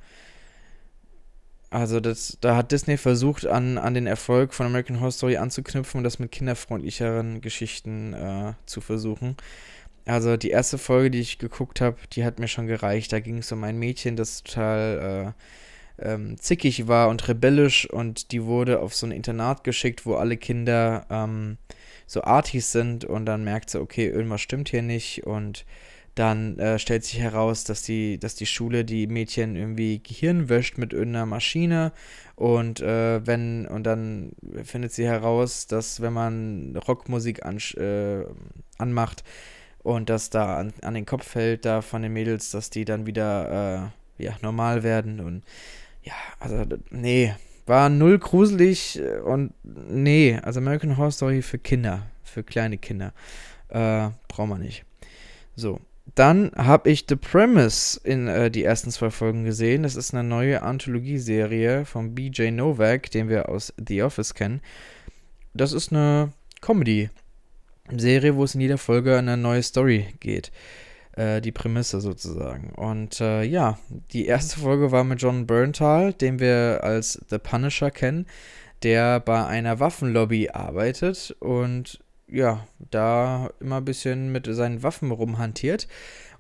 Also 1.75 1.99
das, 1.99 2.39
da 2.41 2.55
hat 2.55 2.71
Disney 2.71 2.97
versucht, 2.97 3.49
an, 3.49 3.79
an 3.79 3.95
den 3.95 4.07
Erfolg 4.07 4.55
von 4.55 4.67
American 4.67 5.01
Horror 5.01 5.11
Story 5.11 5.39
anzuknüpfen 5.39 5.99
und 5.99 6.05
das 6.05 6.21
mit 6.21 6.31
kinderfreundlicheren 6.31 7.41
Geschichten 7.41 8.15
äh, 8.15 8.53
zu 8.65 8.81
versuchen. 8.81 9.37
Also 10.07 10.37
die 10.37 10.51
erste 10.51 10.79
Folge, 10.79 11.11
die 11.11 11.19
ich 11.19 11.39
geguckt 11.39 11.81
habe, 11.81 11.97
die 12.13 12.25
hat 12.25 12.39
mir 12.39 12.47
schon 12.47 12.69
gereicht. 12.69 13.13
Da 13.13 13.19
ging 13.19 13.39
es 13.39 13.51
um 13.51 13.65
ein 13.65 13.77
Mädchen, 13.77 14.15
das 14.15 14.45
total 14.45 15.35
äh, 15.99 16.13
ähm, 16.13 16.39
zickig 16.39 16.87
war 16.87 17.09
und 17.09 17.27
rebellisch 17.27 17.91
und 17.91 18.31
die 18.31 18.45
wurde 18.45 18.79
auf 18.79 18.95
so 18.95 19.09
ein 19.09 19.11
Internat 19.11 19.65
geschickt, 19.65 20.07
wo 20.07 20.15
alle 20.15 20.37
Kinder 20.37 21.07
ähm, 21.11 21.59
so 22.07 22.23
Artis 22.23 22.71
sind 22.71 23.05
und 23.05 23.27
dann 23.27 23.43
merkt 23.43 23.71
sie, 23.71 23.81
okay, 23.81 24.07
irgendwas 24.07 24.43
stimmt 24.43 24.69
hier 24.69 24.83
nicht 24.83 25.25
und 25.25 25.65
dann 26.15 26.59
äh, 26.59 26.79
stellt 26.79 27.05
sich 27.05 27.19
heraus, 27.19 27.65
dass 27.65 27.83
die, 27.83 28.19
dass 28.19 28.37
die 28.37 28.47
Schule 28.47 28.85
die 28.85 29.07
Mädchen 29.07 29.57
irgendwie 29.57 30.01
Gehirn 30.03 30.49
wäscht 30.49 30.79
mit 30.79 30.93
irgendeiner 30.93 31.27
Maschine 31.27 31.93
und 32.37 32.81
äh, 32.81 33.27
wenn 33.27 33.67
und 33.67 33.85
dann 33.85 34.33
findet 34.63 34.93
sie 34.93 35.07
heraus, 35.07 35.67
dass 35.67 36.01
wenn 36.01 36.13
man 36.13 36.77
Rockmusik 36.77 37.45
an, 37.45 37.59
äh, 37.77 38.25
anmacht 38.79 39.25
und 39.83 40.09
das 40.09 40.31
da 40.31 40.57
an, 40.57 40.73
an, 40.83 40.95
den 40.95 41.07
Kopf 41.07 41.27
fällt 41.27 41.65
da 41.65 41.83
von 41.83 42.03
den 42.03 42.13
Mädels, 42.13 42.51
dass 42.51 42.71
die 42.71 42.85
dann 42.85 43.07
wieder 43.07 43.93
äh, 44.19 44.25
ja, 44.25 44.37
normal 44.41 44.85
werden 44.85 45.21
und 45.21 45.43
ja, 46.03 46.15
also 46.39 46.65
nee, 46.91 47.35
war 47.67 47.89
null 47.89 48.19
gruselig 48.19 49.01
und 49.25 49.53
nee, 49.65 50.39
also 50.43 50.61
American 50.61 50.97
Horror 50.97 51.11
Story 51.11 51.43
für 51.43 51.59
Kinder, 51.59 52.07
für 52.23 52.45
kleine 52.45 52.79
Kinder, 52.79 53.13
äh, 53.69 54.11
braucht 54.29 54.49
man 54.49 54.61
nicht. 54.61 54.85
So, 55.57 55.81
dann 56.15 56.53
habe 56.57 56.91
ich 56.91 57.07
The 57.09 57.17
Premise 57.17 58.01
in 58.05 58.29
äh, 58.29 58.51
die 58.51 58.65
ersten 58.65 58.91
zwei 58.91 59.11
Folgen 59.11 59.45
gesehen. 59.45 59.83
Das 59.83 59.97
ist 59.97 60.15
eine 60.15 60.23
neue 60.23 60.63
Anthologieserie 60.63 61.85
von 61.85 62.15
BJ 62.15 62.51
Novak, 62.51 63.11
den 63.11 63.29
wir 63.29 63.49
aus 63.49 63.73
The 63.77 64.03
Office 64.03 64.35
kennen. 64.35 64.61
Das 65.55 65.73
ist 65.73 65.93
eine 65.93 66.33
Comedy. 66.61 67.11
Serie, 67.91 68.37
wo 68.37 68.45
es 68.45 68.55
in 68.55 68.63
jeder 68.63 68.79
Folge 68.79 69.19
eine 69.19 69.37
neue 69.37 69.63
Story 69.63 70.07
geht. 70.21 70.53
Äh, 71.17 71.41
die 71.41 71.53
Prämisse 71.53 72.01
sozusagen. 72.01 72.71
Und 72.71 73.21
äh, 73.21 73.43
ja, 73.43 73.79
die 74.13 74.27
erste 74.27 74.59
Folge 74.61 74.91
war 74.91 75.05
mit 75.05 75.23
John 75.23 75.47
Berntal, 75.47 76.13
den 76.13 76.39
wir 76.41 76.81
als 76.83 77.21
The 77.29 77.39
Punisher 77.39 77.91
kennen, 77.91 78.27
der 78.83 79.21
bei 79.21 79.47
einer 79.47 79.81
Waffenlobby 79.81 80.51
arbeitet 80.51 81.37
und 81.41 82.01
ja, 82.35 82.67
da 82.91 83.51
immer 83.61 83.77
ein 83.77 83.85
bisschen 83.85 84.33
mit 84.33 84.47
seinen 84.51 84.83
Waffen 84.83 85.11
rumhantiert. 85.11 85.89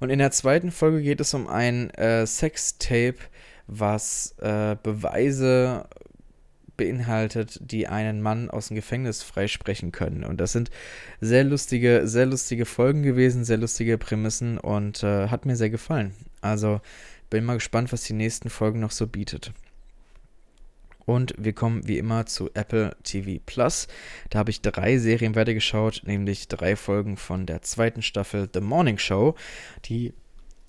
Und 0.00 0.10
in 0.10 0.18
der 0.18 0.32
zweiten 0.32 0.70
Folge 0.70 1.02
geht 1.02 1.20
es 1.20 1.32
um 1.34 1.46
ein 1.46 1.90
äh, 1.90 2.26
Sextape, 2.26 3.16
was 3.66 4.34
äh, 4.40 4.76
Beweise 4.82 5.88
beinhaltet, 6.76 7.60
die 7.62 7.86
einen 7.86 8.20
Mann 8.20 8.50
aus 8.50 8.68
dem 8.68 8.74
Gefängnis 8.74 9.22
freisprechen 9.22 9.92
können. 9.92 10.24
Und 10.24 10.40
das 10.40 10.52
sind 10.52 10.70
sehr 11.20 11.44
lustige, 11.44 12.02
sehr 12.08 12.26
lustige 12.26 12.64
Folgen 12.64 13.04
gewesen, 13.04 13.44
sehr 13.44 13.58
lustige 13.58 13.96
Prämissen 13.96 14.58
und 14.58 15.04
äh, 15.04 15.28
hat 15.28 15.46
mir 15.46 15.54
sehr 15.54 15.70
gefallen. 15.70 16.12
Also 16.40 16.80
bin 17.30 17.44
mal 17.44 17.54
gespannt, 17.54 17.92
was 17.92 18.02
die 18.02 18.12
nächsten 18.12 18.50
Folgen 18.50 18.80
noch 18.80 18.90
so 18.90 19.06
bietet. 19.06 19.52
Und 21.06 21.34
wir 21.38 21.52
kommen 21.52 21.86
wie 21.86 21.98
immer 21.98 22.26
zu 22.26 22.50
Apple 22.54 22.96
TV 23.02 23.40
Plus. 23.44 23.88
Da 24.30 24.38
habe 24.38 24.50
ich 24.50 24.62
drei 24.62 24.98
Serien 24.98 25.34
weitergeschaut, 25.34 26.02
nämlich 26.06 26.48
drei 26.48 26.76
Folgen 26.76 27.16
von 27.16 27.46
der 27.46 27.62
zweiten 27.62 28.02
Staffel 28.02 28.48
The 28.52 28.60
Morning 28.60 28.98
Show, 28.98 29.34
die 29.84 30.14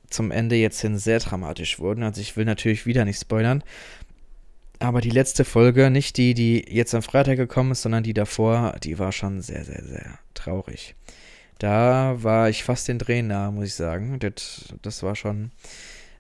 zum 0.10 0.32
Ende 0.32 0.56
jetzt 0.56 0.82
hin 0.82 0.98
sehr 0.98 1.20
dramatisch 1.20 1.80
wurden. 1.80 2.04
Also 2.04 2.22
ich 2.22 2.38
will 2.38 2.46
natürlich 2.46 2.86
wieder 2.86 3.06
nicht 3.06 3.20
spoilern. 3.20 3.64
Aber 4.80 5.02
die 5.02 5.10
letzte 5.10 5.46
Folge, 5.46 5.90
nicht 5.90 6.18
die, 6.18 6.34
die 6.34 6.66
jetzt 6.68 6.94
am 6.94 7.02
Freitag 7.02 7.38
gekommen 7.38 7.72
ist, 7.72 7.82
sondern 7.82 8.04
die 8.04 8.14
davor, 8.14 8.76
die 8.84 9.00
war 9.00 9.12
schon 9.12 9.42
sehr, 9.42 9.64
sehr, 9.64 9.84
sehr 9.84 10.20
traurig. 10.34 10.96
Da 11.60 12.22
war 12.22 12.50
ich 12.50 12.64
fast 12.64 12.88
den 12.88 13.00
Drehen 13.00 13.28
nah, 13.28 13.52
muss 13.52 13.68
ich 13.68 13.76
sagen. 13.76 14.20
Das, 14.20 14.74
das 14.82 15.02
war 15.04 15.16
schon 15.16 15.52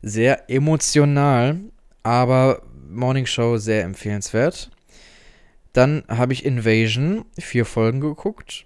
sehr 0.01 0.49
emotional, 0.49 1.60
aber 2.04 2.62
Morning 2.89 3.26
Show 3.26 3.58
sehr 3.58 3.84
empfehlenswert. 3.84 4.71
Dann 5.74 6.04
habe 6.08 6.34
ich 6.34 6.45
Invasion, 6.45 7.26
vier 7.38 7.65
Folgen 7.65 8.00
geguckt. 8.00 8.65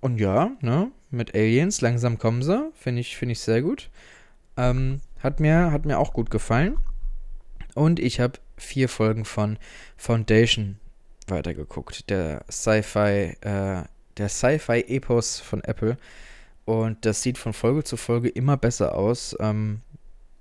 Und 0.00 0.18
ja, 0.18 0.52
ne, 0.60 0.90
mit 1.10 1.34
Aliens, 1.34 1.80
langsam 1.80 2.18
kommen 2.18 2.42
sie. 2.42 2.70
Finde 2.74 3.00
ich, 3.00 3.16
find 3.16 3.32
ich 3.32 3.40
sehr 3.40 3.62
gut. 3.62 3.90
Ähm, 4.56 5.00
hat, 5.20 5.40
mir, 5.40 5.72
hat 5.72 5.84
mir 5.84 5.98
auch 5.98 6.12
gut 6.12 6.30
gefallen. 6.30 6.78
Und 7.74 7.98
ich 7.98 8.20
habe 8.20 8.38
vier 8.56 8.88
Folgen 8.88 9.24
von 9.24 9.58
Foundation 9.96 10.78
weitergeguckt. 11.26 12.10
Der 12.10 12.44
Sci-Fi, 12.50 13.36
äh, 13.40 13.84
der 14.16 14.28
Sci-Fi-Epos 14.28 15.40
von 15.40 15.62
Apple. 15.64 15.96
Und 16.64 17.04
das 17.04 17.22
sieht 17.22 17.38
von 17.38 17.52
Folge 17.52 17.84
zu 17.84 17.96
Folge 17.96 18.28
immer 18.28 18.56
besser 18.56 18.94
aus. 18.94 19.36
Ähm, 19.40 19.80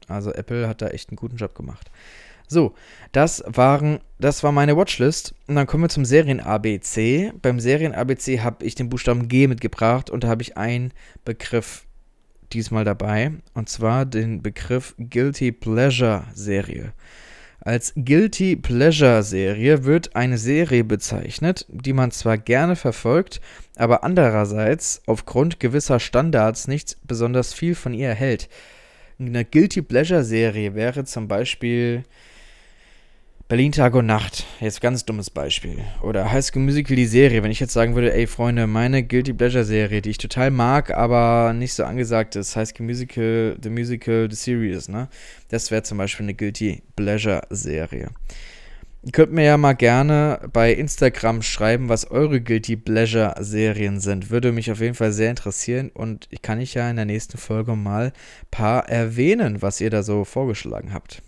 also 0.08 0.32
Apple 0.34 0.68
hat 0.68 0.82
da 0.82 0.88
echt 0.88 1.10
einen 1.10 1.18
guten 1.18 1.38
Job 1.38 1.56
gemacht. 1.56 1.90
So, 2.50 2.74
das 3.12 3.44
waren, 3.46 4.00
das 4.18 4.44
war 4.44 4.52
meine 4.52 4.76
Watchlist. 4.76 5.36
Und 5.48 5.56
dann 5.56 5.68
kommen 5.68 5.84
wir 5.84 5.90
zum 5.90 6.04
Serien 6.04 6.40
ABC. 6.40 7.32
Beim 7.42 7.60
Serien 7.60 7.94
ABC 7.94 8.40
habe 8.42 8.66
ich 8.66 8.74
den 8.74 8.90
Buchstaben 8.90 9.28
G 9.28 9.48
mitgebracht 9.48 10.10
und 10.10 10.24
da 10.24 10.30
habe 10.30 10.42
ich 10.42 10.58
einen 10.58 10.92
Begriff 11.24 11.86
diesmal 12.52 12.84
dabei. 12.84 13.32
Und 13.54 13.70
zwar 13.70 14.06
den 14.06 14.42
Begriff 14.42 14.96
Guilty 14.98 15.52
Pleasure 15.52 16.26
Serie. 16.34 16.94
Als 17.62 17.94
Guilty 17.96 18.56
Pleasure 18.56 19.22
Serie 19.22 19.84
wird 19.84 20.16
eine 20.16 20.40
Serie 20.40 20.84
bezeichnet, 20.84 21.68
die 21.70 21.94
man 21.94 22.10
zwar 22.10 22.38
gerne 22.38 22.76
verfolgt, 22.76 23.42
aber 23.76 24.04
andererseits 24.04 25.04
aufgrund 25.06 25.60
gewisser 25.60 26.00
Standards 26.00 26.68
nicht 26.68 26.98
besonders 27.06 27.54
viel 27.54 27.76
von 27.76 27.94
ihr 27.94 28.08
erhält. 28.08 28.50
Eine 29.20 29.44
Guilty 29.44 29.82
Pleasure 29.82 30.24
Serie 30.24 30.74
wäre 30.74 31.04
zum 31.04 31.28
Beispiel 31.28 32.06
Berlin 33.50 33.72
Tag 33.72 33.96
und 33.96 34.06
Nacht, 34.06 34.46
jetzt 34.60 34.80
ganz 34.80 35.06
dummes 35.06 35.32
Beispiel. 35.32 35.80
Oder 36.04 36.32
High 36.32 36.46
School 36.46 36.62
Musical, 36.62 36.96
die 36.96 37.08
Serie. 37.08 37.42
Wenn 37.42 37.50
ich 37.50 37.60
jetzt 37.60 37.74
sagen 37.74 37.96
würde, 37.96 38.14
ey 38.14 38.28
Freunde, 38.28 38.68
meine 38.68 39.02
Guilty 39.02 39.34
Pleasure 39.34 39.66
Serie, 39.66 40.04
die 40.04 40.12
ich 40.12 40.20
total 40.20 40.52
mag, 40.52 40.92
aber 40.92 41.52
nicht 41.54 41.74
so 41.74 41.84
angesagt 41.84 42.36
ist, 42.36 42.56
High 42.56 42.70
School 42.70 42.86
Musical, 42.86 43.58
The 43.60 43.72
Musical, 43.72 44.28
The 44.30 44.36
Series, 44.36 44.88
ne? 44.88 45.08
Das 45.48 45.72
wäre 45.72 45.82
zum 45.82 45.98
Beispiel 45.98 46.28
eine 46.28 46.36
Guilty 46.36 46.84
Pleasure 46.96 47.42
Serie. 47.50 48.10
Ihr 49.02 49.12
könnt 49.14 49.34
mir 49.34 49.46
ja 49.46 49.58
mal 49.58 49.74
gerne 49.74 50.48
bei 50.54 50.72
Instagram 50.72 51.42
schreiben, 51.42 51.90
was 51.90 52.12
eure 52.12 52.42
Guilty 52.42 52.76
Pleasure 52.76 53.34
Serien 53.40 54.00
sind. 54.00 54.30
Würde 54.30 54.52
mich 54.52 54.72
auf 54.72 54.80
jeden 54.80 54.94
Fall 54.94 55.12
sehr 55.12 55.32
interessieren 55.32 55.90
und 55.92 56.28
ich 56.30 56.44
kann 56.44 56.62
ich 56.62 56.76
ja 56.76 56.88
in 56.88 56.98
der 56.98 57.06
nächsten 57.06 57.40
Folge 57.40 57.76
mal 57.76 58.14
paar 58.52 58.88
erwähnen, 58.88 59.64
was 59.64 59.82
ihr 59.82 59.90
da 59.90 60.04
so 60.04 60.24
vorgeschlagen 60.24 60.94
habt. 60.94 61.24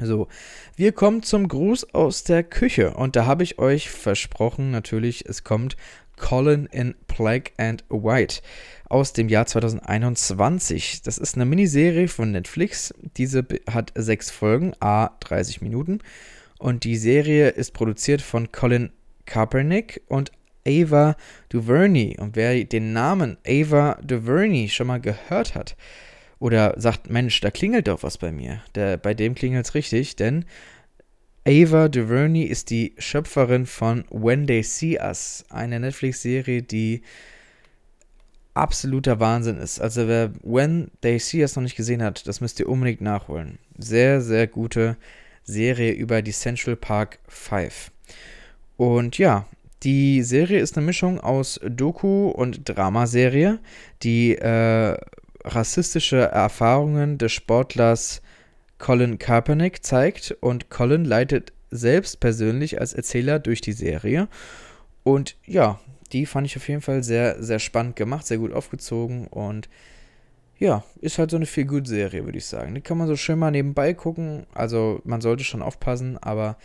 So, 0.00 0.28
wir 0.76 0.92
kommen 0.92 1.22
zum 1.22 1.48
Gruß 1.48 1.94
aus 1.94 2.22
der 2.24 2.42
Küche 2.42 2.94
und 2.94 3.16
da 3.16 3.24
habe 3.24 3.42
ich 3.42 3.58
euch 3.58 3.88
versprochen, 3.88 4.70
natürlich, 4.70 5.26
es 5.26 5.42
kommt 5.42 5.76
Colin 6.16 6.66
in 6.66 6.94
Black 7.06 7.52
and 7.56 7.84
White 7.88 8.40
aus 8.88 9.12
dem 9.12 9.28
Jahr 9.28 9.46
2021. 9.46 11.02
Das 11.02 11.18
ist 11.18 11.34
eine 11.34 11.44
Miniserie 11.44 12.08
von 12.08 12.30
Netflix. 12.30 12.94
Diese 13.16 13.46
hat 13.70 13.92
sechs 13.94 14.30
Folgen, 14.30 14.72
a 14.80 15.10
30 15.20 15.62
Minuten. 15.62 16.00
Und 16.58 16.84
die 16.84 16.96
Serie 16.96 17.48
ist 17.48 17.72
produziert 17.72 18.22
von 18.22 18.50
Colin 18.52 18.90
Kaepernick 19.26 20.02
und 20.08 20.32
Ava 20.66 21.16
DuVernay. 21.50 22.16
Und 22.18 22.36
wer 22.36 22.64
den 22.64 22.92
Namen 22.92 23.36
Ava 23.46 23.98
DuVernay 24.02 24.68
schon 24.68 24.86
mal 24.86 25.00
gehört 25.00 25.54
hat, 25.54 25.76
oder 26.38 26.74
sagt, 26.76 27.10
Mensch, 27.10 27.40
da 27.40 27.50
klingelt 27.50 27.88
doch 27.88 28.02
was 28.02 28.18
bei 28.18 28.32
mir. 28.32 28.60
Der, 28.74 28.96
bei 28.96 29.14
dem 29.14 29.34
klingelt 29.34 29.66
es 29.66 29.74
richtig, 29.74 30.16
denn 30.16 30.44
Ava 31.46 31.88
DuVernay 31.88 32.42
ist 32.42 32.70
die 32.70 32.94
Schöpferin 32.98 33.66
von 33.66 34.04
When 34.10 34.46
They 34.46 34.62
See 34.62 34.98
Us, 34.98 35.44
eine 35.48 35.78
Netflix-Serie, 35.78 36.62
die 36.62 37.02
absoluter 38.52 39.20
Wahnsinn 39.20 39.58
ist. 39.58 39.80
Also 39.80 40.08
wer 40.08 40.32
When 40.42 40.90
They 41.02 41.18
See 41.18 41.42
Us 41.42 41.54
noch 41.54 41.62
nicht 41.62 41.76
gesehen 41.76 42.02
hat, 42.02 42.26
das 42.26 42.40
müsst 42.40 42.58
ihr 42.58 42.68
unbedingt 42.68 43.00
nachholen. 43.00 43.58
Sehr, 43.78 44.20
sehr 44.20 44.46
gute 44.46 44.96
Serie 45.44 45.92
über 45.92 46.20
die 46.22 46.32
Central 46.32 46.74
Park 46.74 47.20
5. 47.28 47.92
Und 48.76 49.16
ja, 49.18 49.46
die 49.84 50.22
Serie 50.22 50.58
ist 50.58 50.76
eine 50.76 50.86
Mischung 50.86 51.20
aus 51.20 51.60
Doku 51.62 52.28
und 52.28 52.68
Dramaserie, 52.68 53.60
die 54.02 54.34
äh, 54.34 54.96
rassistische 55.46 56.18
Erfahrungen 56.18 57.18
des 57.18 57.32
Sportlers 57.32 58.20
Colin 58.78 59.18
Kaepernick 59.18 59.84
zeigt 59.84 60.36
und 60.40 60.68
Colin 60.68 61.04
leitet 61.04 61.52
selbst 61.70 62.20
persönlich 62.20 62.80
als 62.80 62.92
Erzähler 62.92 63.38
durch 63.38 63.60
die 63.60 63.72
Serie. 63.72 64.28
Und 65.02 65.36
ja, 65.46 65.80
die 66.12 66.26
fand 66.26 66.46
ich 66.46 66.56
auf 66.56 66.68
jeden 66.68 66.82
Fall 66.82 67.02
sehr, 67.02 67.42
sehr 67.42 67.58
spannend 67.58 67.96
gemacht, 67.96 68.26
sehr 68.26 68.38
gut 68.38 68.52
aufgezogen 68.52 69.26
und 69.28 69.68
ja, 70.58 70.84
ist 71.00 71.18
halt 71.18 71.30
so 71.30 71.36
eine 71.36 71.46
Feel-Good-Serie, 71.46 72.24
würde 72.24 72.38
ich 72.38 72.46
sagen. 72.46 72.74
Die 72.74 72.80
kann 72.80 72.96
man 72.96 73.06
so 73.06 73.16
schön 73.16 73.38
mal 73.38 73.50
nebenbei 73.50 73.92
gucken. 73.92 74.46
Also 74.54 75.00
man 75.04 75.20
sollte 75.20 75.44
schon 75.44 75.60
aufpassen, 75.60 76.16
aber 76.16 76.56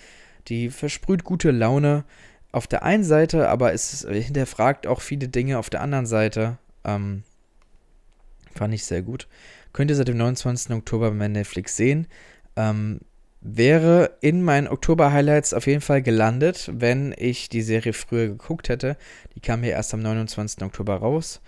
die 0.47 0.69
versprüht 0.69 1.25
gute 1.25 1.51
Laune 1.51 2.05
auf 2.53 2.67
der 2.67 2.83
einen 2.83 3.03
Seite, 3.03 3.49
aber 3.49 3.73
es 3.73 4.07
hinterfragt 4.09 4.87
auch 4.87 5.01
viele 5.01 5.27
Dinge 5.27 5.59
auf 5.59 5.69
der 5.69 5.81
anderen 5.81 6.05
Seite. 6.05 6.57
Ähm, 6.85 7.23
Fand 8.53 8.73
ich 8.73 8.85
sehr 8.85 9.01
gut. 9.01 9.27
Könnt 9.73 9.91
ihr 9.91 9.95
seit 9.95 10.07
dem 10.07 10.17
29. 10.17 10.71
Oktober 10.71 11.11
bei 11.11 11.27
Netflix 11.27 11.75
sehen. 11.77 12.07
Ähm, 12.55 12.99
wäre 13.41 14.17
in 14.21 14.43
meinen 14.43 14.67
Oktober-Highlights 14.67 15.53
auf 15.53 15.65
jeden 15.67 15.81
Fall 15.81 16.01
gelandet, 16.01 16.69
wenn 16.73 17.13
ich 17.17 17.49
die 17.49 17.61
Serie 17.61 17.93
früher 17.93 18.27
geguckt 18.27 18.69
hätte. 18.69 18.97
Die 19.35 19.39
kam 19.39 19.63
ja 19.63 19.71
erst 19.71 19.93
am 19.93 20.01
29. 20.01 20.63
Oktober 20.63 20.95
raus. 20.95 21.41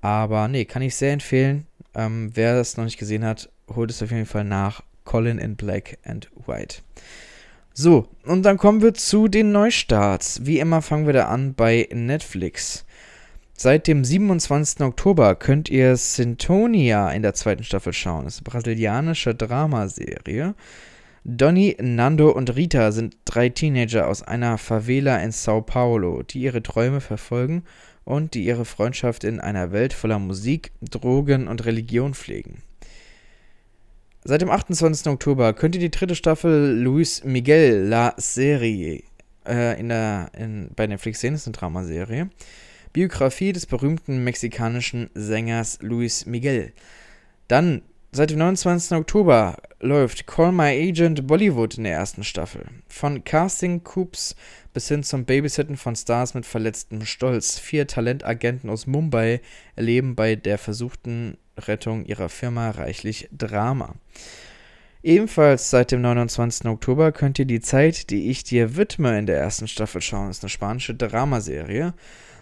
Aber 0.00 0.48
nee, 0.48 0.64
kann 0.64 0.82
ich 0.82 0.96
sehr 0.96 1.12
empfehlen. 1.12 1.66
Ähm, 1.94 2.30
wer 2.34 2.56
es 2.56 2.76
noch 2.76 2.84
nicht 2.84 2.98
gesehen 2.98 3.24
hat, 3.24 3.50
holt 3.68 3.90
es 3.90 4.02
auf 4.02 4.10
jeden 4.10 4.26
Fall 4.26 4.44
nach. 4.44 4.82
Colin 5.04 5.38
in 5.38 5.56
Black 5.56 5.98
and 6.04 6.30
White. 6.46 6.82
So, 7.72 8.08
und 8.24 8.42
dann 8.42 8.58
kommen 8.58 8.82
wir 8.82 8.94
zu 8.94 9.28
den 9.28 9.52
Neustarts. 9.52 10.44
Wie 10.44 10.58
immer 10.58 10.82
fangen 10.82 11.06
wir 11.06 11.12
da 11.12 11.26
an 11.26 11.54
bei 11.54 11.88
Netflix. 11.92 12.84
Seit 13.62 13.88
dem 13.88 14.06
27. 14.06 14.80
Oktober 14.80 15.34
könnt 15.34 15.68
ihr 15.68 15.94
Sintonia 15.98 17.10
in 17.10 17.20
der 17.20 17.34
zweiten 17.34 17.62
Staffel 17.62 17.92
schauen. 17.92 18.24
Das 18.24 18.36
ist 18.36 18.40
eine 18.40 18.50
brasilianische 18.50 19.34
Dramaserie. 19.34 20.54
Donny, 21.24 21.76
Nando 21.78 22.30
und 22.30 22.56
Rita 22.56 22.90
sind 22.90 23.18
drei 23.26 23.50
Teenager 23.50 24.08
aus 24.08 24.22
einer 24.22 24.56
Favela 24.56 25.18
in 25.18 25.30
Sao 25.30 25.60
Paulo, 25.60 26.22
die 26.22 26.40
ihre 26.40 26.62
Träume 26.62 27.02
verfolgen 27.02 27.64
und 28.04 28.32
die 28.32 28.46
ihre 28.46 28.64
Freundschaft 28.64 29.24
in 29.24 29.40
einer 29.40 29.72
Welt 29.72 29.92
voller 29.92 30.18
Musik, 30.18 30.72
Drogen 30.80 31.46
und 31.46 31.66
Religion 31.66 32.14
pflegen. 32.14 32.62
Seit 34.24 34.40
dem 34.40 34.48
28. 34.48 35.06
Oktober 35.08 35.52
könnt 35.52 35.74
ihr 35.74 35.82
die 35.82 35.90
dritte 35.90 36.14
Staffel 36.14 36.80
Luis 36.80 37.24
Miguel 37.24 37.88
La 37.88 38.14
Serie 38.16 39.02
äh, 39.46 39.78
in 39.78 39.90
der, 39.90 40.30
in, 40.34 40.70
bei 40.74 40.86
Netflix 40.86 41.20
sehen. 41.20 41.34
Das 41.34 41.42
ist 41.42 41.48
eine 41.48 41.58
Dramaserie. 41.58 42.30
Biografie 42.92 43.52
des 43.52 43.66
berühmten 43.66 44.24
mexikanischen 44.24 45.10
Sängers 45.14 45.78
Luis 45.80 46.26
Miguel. 46.26 46.72
Dann, 47.46 47.82
seit 48.10 48.30
dem 48.30 48.38
29. 48.38 48.98
Oktober, 48.98 49.58
läuft 49.80 50.26
Call 50.26 50.50
My 50.50 50.88
Agent 50.88 51.26
Bollywood 51.26 51.78
in 51.78 51.84
der 51.84 51.94
ersten 51.94 52.24
Staffel. 52.24 52.66
Von 52.88 53.22
Casting-Coups 53.22 54.34
bis 54.72 54.88
hin 54.88 55.02
zum 55.04 55.24
Babysitten 55.24 55.76
von 55.76 55.94
Stars 55.94 56.34
mit 56.34 56.46
verletztem 56.46 57.04
Stolz. 57.04 57.58
Vier 57.58 57.86
Talentagenten 57.86 58.68
aus 58.68 58.86
Mumbai 58.86 59.40
erleben 59.76 60.16
bei 60.16 60.34
der 60.34 60.58
versuchten 60.58 61.36
Rettung 61.56 62.04
ihrer 62.04 62.28
Firma 62.28 62.70
reichlich 62.70 63.28
Drama. 63.30 63.94
Ebenfalls 65.02 65.70
seit 65.70 65.92
dem 65.92 66.02
29. 66.02 66.66
Oktober 66.66 67.10
könnt 67.12 67.38
ihr 67.38 67.46
die 67.46 67.60
Zeit, 67.60 68.10
die 68.10 68.30
ich 68.30 68.44
dir 68.44 68.76
widme, 68.76 69.18
in 69.18 69.26
der 69.26 69.38
ersten 69.38 69.66
Staffel 69.66 70.02
schauen. 70.02 70.28
Das 70.28 70.38
ist 70.38 70.44
eine 70.44 70.50
spanische 70.50 70.94
Dramaserie. 70.94 71.94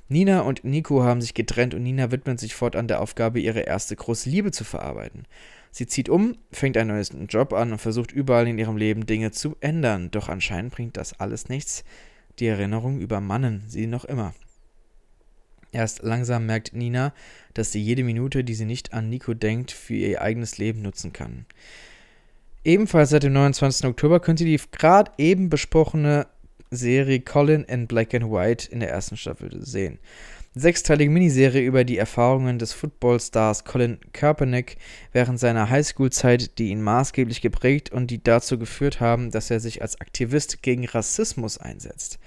Nina 0.09 0.41
und 0.41 0.65
Nico 0.65 1.03
haben 1.03 1.21
sich 1.21 1.35
getrennt 1.35 1.75
und 1.75 1.83
Nina 1.83 2.11
widmet 2.11 2.41
sich 2.41 2.55
fortan 2.55 2.89
der 2.89 3.01
Aufgabe, 3.01 3.41
ihre 3.41 3.61
erste 3.61 3.95
große 3.95 4.31
Liebe 4.31 4.51
zu 4.51 4.65
verarbeiten. 4.65 5.27
Sie 5.71 5.87
zieht 5.87 6.09
um, 6.09 6.37
fängt 6.51 6.79
einen 6.79 6.89
neuen 6.89 7.27
Job 7.27 7.53
an 7.53 7.73
und 7.73 7.79
versucht 7.79 8.11
überall 8.11 8.49
in 8.49 8.59
ihrem 8.59 8.79
Leben 8.79 9.05
Dinge 9.05 9.33
zu 9.33 9.57
ändern. 9.61 10.11
Doch 10.11 10.31
anscheinend 10.31 10.73
bringt 10.73 10.97
das 10.97 11.21
alles 11.21 11.51
nichts. 11.51 11.85
Die 12.39 12.47
Erinnerungen 12.47 13.01
übermannen 13.01 13.65
sie 13.69 13.87
noch 13.87 14.07
immer. 14.07 14.33
Erst 15.73 16.03
langsam 16.03 16.47
merkt 16.47 16.73
Nina, 16.73 17.13
dass 17.53 17.73
sie 17.73 17.83
jede 17.83 18.03
Minute, 18.03 18.45
die 18.45 18.55
sie 18.55 18.65
nicht 18.65 18.95
an 18.95 19.11
Nico 19.11 19.35
denkt, 19.35 19.71
für 19.71 19.95
ihr 19.95 20.23
eigenes 20.23 20.57
Leben 20.57 20.81
nutzen 20.81 21.13
kann. 21.13 21.45
Ebenfalls 22.65 23.11
seit 23.11 23.23
dem 23.23 23.35
29. 23.35 23.87
Oktober 23.87 24.21
könnt 24.21 24.41
ihr 24.41 24.47
die 24.47 24.61
gerade 24.73 25.13
eben 25.19 25.51
besprochene 25.51 26.27
Serie 26.71 27.21
Colin 27.21 27.65
in 27.65 27.87
Black 27.87 28.15
and 28.15 28.31
White 28.31 28.71
in 28.71 28.81
der 28.81 28.91
ersten 28.91 29.17
Staffel 29.17 29.65
sehen. 29.65 29.99
Sechsteilige 30.55 31.11
Miniserie 31.11 31.65
über 31.65 31.85
die 31.85 31.99
Erfahrungen 31.99 32.59
des 32.59 32.73
Footballstars 32.73 33.65
Colin 33.65 33.99
Kaepernick 34.13 34.77
während 35.13 35.39
seiner 35.39 35.71
Highschool-Zeit, 35.71 36.59
die 36.59 36.71
ihn 36.71 36.83
maßgeblich 36.83 37.41
geprägt 37.41 37.93
und 37.93 38.11
die 38.11 38.23
dazu 38.23 38.59
geführt 38.59 39.01
haben, 39.01 39.31
dass 39.31 39.51
er 39.51 39.61
sich 39.61 39.83
als 39.83 40.01
Aktivist 40.01 40.63
gegen 40.63 40.87
Rassismus 40.87 41.59
einsetzt. 41.59 42.19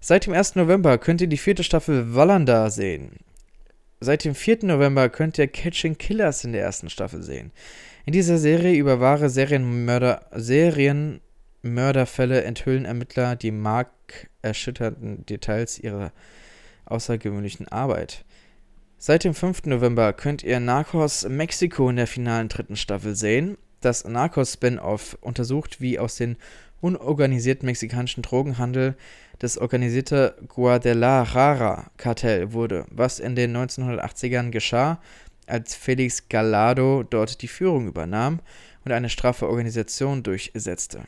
Seit 0.00 0.26
dem 0.26 0.34
1. 0.34 0.56
November 0.56 0.98
könnt 0.98 1.20
ihr 1.20 1.26
die 1.26 1.36
vierte 1.36 1.62
Staffel 1.62 2.14
Wallander 2.14 2.70
sehen. 2.70 3.12
Seit 4.00 4.24
dem 4.24 4.34
4. 4.34 4.58
November 4.62 5.08
könnt 5.08 5.38
ihr 5.38 5.48
Catching 5.48 5.98
Killers 5.98 6.44
in 6.44 6.52
der 6.52 6.62
ersten 6.62 6.90
Staffel 6.90 7.22
sehen. 7.22 7.52
In 8.04 8.12
dieser 8.12 8.38
Serie 8.38 8.76
über 8.76 9.00
wahre 9.00 9.30
Serienmörder, 9.30 10.26
Serienmörderfälle 11.66 12.44
enthüllen 12.44 12.84
Ermittler 12.84 13.34
die 13.34 13.50
markerschütternden 13.50 15.26
Details 15.26 15.80
ihrer 15.80 16.12
außergewöhnlichen 16.84 17.66
Arbeit. 17.68 18.24
Seit 18.98 19.24
dem 19.24 19.34
5. 19.34 19.66
November 19.66 20.12
könnt 20.12 20.44
ihr 20.44 20.60
Narcos 20.60 21.28
Mexiko 21.28 21.90
in 21.90 21.96
der 21.96 22.06
finalen 22.06 22.48
dritten 22.48 22.76
Staffel 22.76 23.16
sehen. 23.16 23.58
Das 23.80 24.04
Narcos-Spin-Off 24.04 25.18
untersucht, 25.20 25.80
wie 25.80 25.98
aus 25.98 26.14
dem 26.16 26.36
unorganisierten 26.80 27.66
mexikanischen 27.66 28.22
Drogenhandel 28.22 28.94
das 29.40 29.58
organisierte 29.58 30.36
Guadalajara-Kartell 30.48 32.52
wurde, 32.52 32.86
was 32.90 33.18
in 33.18 33.34
den 33.34 33.56
1980ern 33.56 34.50
geschah 34.50 35.00
als 35.46 35.74
Felix 35.74 36.28
Gallardo 36.28 37.02
dort 37.02 37.42
die 37.42 37.48
Führung 37.48 37.88
übernahm 37.88 38.38
und 38.84 38.92
eine 38.92 39.10
straffe 39.10 39.48
Organisation 39.48 40.22
durchsetzte. 40.22 41.02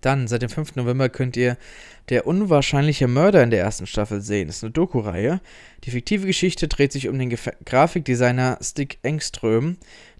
Dann, 0.00 0.28
seit 0.28 0.42
dem 0.42 0.48
5. 0.48 0.76
November, 0.76 1.08
könnt 1.08 1.36
ihr 1.36 1.56
Der 2.08 2.26
unwahrscheinliche 2.26 3.06
Mörder 3.06 3.42
in 3.42 3.50
der 3.50 3.60
ersten 3.60 3.86
Staffel 3.86 4.20
sehen. 4.20 4.48
Das 4.48 4.56
ist 4.56 4.64
eine 4.64 4.72
Doku-Reihe. 4.72 5.40
Die 5.84 5.90
fiktive 5.92 6.26
Geschichte 6.26 6.66
dreht 6.66 6.90
sich 6.90 7.08
um 7.08 7.18
den 7.18 7.30
Gef 7.30 7.50
Grafikdesigner 7.64 8.58
Stig 8.60 8.98
Engström, 9.02 9.76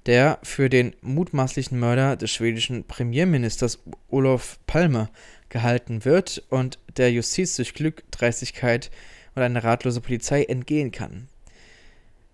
der 0.07 0.39
für 0.43 0.69
den 0.69 0.95
mutmaßlichen 1.01 1.79
Mörder 1.79 2.17
des 2.17 2.31
schwedischen 2.31 2.85
Premierministers 2.85 3.81
Olof 4.09 4.59
Palme 4.67 5.09
gehalten 5.49 6.05
wird 6.05 6.43
und 6.49 6.79
der 6.97 7.11
Justiz 7.11 7.57
durch 7.57 7.75
Glück, 7.75 8.05
Dreistigkeit 8.11 8.91
und 9.35 9.43
eine 9.43 9.65
ratlose 9.65 10.01
Polizei 10.01 10.45
entgehen 10.45 10.93
kann. 10.93 11.30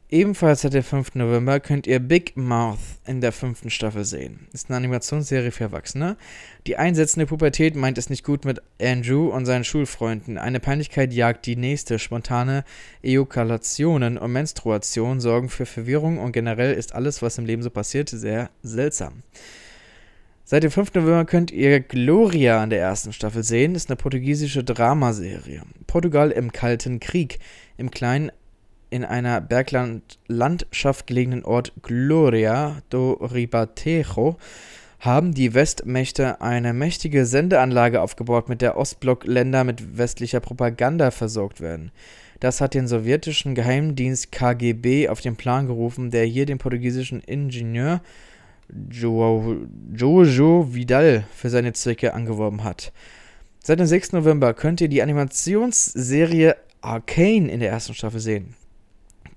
Ebenfalls 0.08 0.60
seit 0.60 0.72
dem 0.72 0.84
5. 0.84 1.16
November 1.16 1.58
könnt 1.58 1.88
ihr 1.88 1.98
Big 1.98 2.36
Mouth 2.36 2.78
in 3.06 3.20
der 3.20 3.32
fünften 3.32 3.70
Staffel 3.70 4.04
sehen. 4.04 4.46
Ist 4.52 4.68
eine 4.68 4.76
Animationsserie 4.76 5.50
für 5.50 5.64
Erwachsene. 5.64 6.16
Die 6.68 6.76
einsetzende 6.76 7.26
Pubertät 7.26 7.74
meint 7.74 7.98
es 7.98 8.08
nicht 8.08 8.22
gut 8.22 8.44
mit 8.44 8.62
Andrew 8.80 9.30
und 9.30 9.46
seinen 9.46 9.64
Schulfreunden. 9.64 10.38
Eine 10.38 10.60
Peinlichkeit 10.60 11.12
jagt 11.12 11.44
die 11.46 11.56
nächste. 11.56 11.98
Spontane 11.98 12.62
Ejakulationen 13.02 14.16
und 14.16 14.30
Menstruation 14.30 15.18
sorgen 15.18 15.48
für 15.48 15.66
Verwirrung 15.66 16.18
und 16.18 16.30
generell 16.30 16.74
ist 16.74 16.94
alles, 16.94 17.20
was 17.20 17.38
im 17.38 17.46
Leben 17.46 17.64
so 17.64 17.70
passiert, 17.70 18.08
sehr 18.08 18.50
seltsam. 18.62 19.24
Seit 20.44 20.62
dem 20.62 20.70
5. 20.70 20.94
November 20.94 21.24
könnt 21.24 21.50
ihr 21.50 21.80
Gloria 21.80 22.62
in 22.62 22.70
der 22.70 22.78
ersten 22.78 23.12
Staffel 23.12 23.42
sehen. 23.42 23.74
Ist 23.74 23.90
eine 23.90 23.96
portugiesische 23.96 24.62
Dramaserie. 24.62 25.62
Portugal 25.88 26.30
im 26.30 26.52
Kalten 26.52 27.00
Krieg. 27.00 27.40
Im 27.76 27.90
kleinen 27.90 28.30
in 28.90 29.04
einer 29.04 29.40
Berglandschaft 29.40 31.06
gelegenen 31.06 31.44
Ort 31.44 31.72
Gloria 31.82 32.82
do 32.90 33.12
Ribatejo 33.14 34.36
haben 35.00 35.34
die 35.34 35.54
Westmächte 35.54 36.40
eine 36.40 36.72
mächtige 36.72 37.26
Sendeanlage 37.26 38.00
aufgebaut, 38.00 38.48
mit 38.48 38.62
der 38.62 38.76
Ostblockländer 38.76 39.64
mit 39.64 39.98
westlicher 39.98 40.40
Propaganda 40.40 41.10
versorgt 41.10 41.60
werden. 41.60 41.92
Das 42.40 42.60
hat 42.60 42.74
den 42.74 42.86
sowjetischen 42.86 43.54
Geheimdienst 43.54 44.32
KGB 44.32 45.08
auf 45.08 45.20
den 45.20 45.36
Plan 45.36 45.66
gerufen, 45.66 46.10
der 46.10 46.24
hier 46.24 46.46
den 46.46 46.58
portugiesischen 46.58 47.20
Ingenieur 47.20 48.00
Jojo 48.90 50.74
Vidal 50.74 51.24
für 51.34 51.50
seine 51.50 51.72
Zwecke 51.72 52.14
angeworben 52.14 52.64
hat. 52.64 52.92
Seit 53.62 53.78
dem 53.78 53.86
6. 53.86 54.12
November 54.12 54.54
könnt 54.54 54.80
ihr 54.80 54.88
die 54.88 55.02
Animationsserie 55.02 56.56
Arcane 56.80 57.48
in 57.48 57.60
der 57.60 57.70
ersten 57.70 57.94
Staffel 57.94 58.20
sehen. 58.20 58.54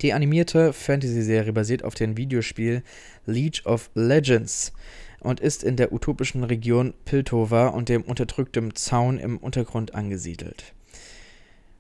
Die 0.01 0.13
animierte 0.13 0.71
Fantasy-Serie 0.71 1.51
basiert 1.51 1.83
auf 1.83 1.93
dem 1.93 2.15
Videospiel 2.15 2.83
League 3.25 3.61
of 3.65 3.89
Legends 3.95 4.71
und 5.19 5.41
ist 5.41 5.63
in 5.63 5.75
der 5.75 5.91
utopischen 5.91 6.45
Region 6.45 6.93
Piltover 7.03 7.73
und 7.73 7.89
dem 7.89 8.03
unterdrückten 8.03 8.73
Zaun 8.75 9.19
im 9.19 9.37
Untergrund 9.37 9.95
angesiedelt. 9.95 10.73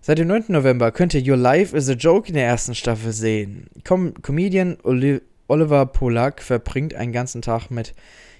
Seit 0.01 0.17
dem 0.17 0.27
9. 0.27 0.45
November 0.49 0.91
könnt 0.91 1.13
ihr 1.13 1.25
Your 1.25 1.37
Life 1.37 1.75
is 1.75 1.89
a 1.89 1.93
Joke 1.93 2.27
in 2.27 2.33
der 2.33 2.45
ersten 2.45 2.75
Staffel 2.75 3.13
sehen. 3.13 3.67
Com 3.87 4.13
Comedian 4.21 4.77
Oli 4.83 5.21
Oliver 5.47 5.85
Polak 5.85 6.43
verbringt 6.43 6.93
einen 6.93 7.11
ganzen 7.11 7.41
Tag 7.41 7.71
mit 7.71 7.95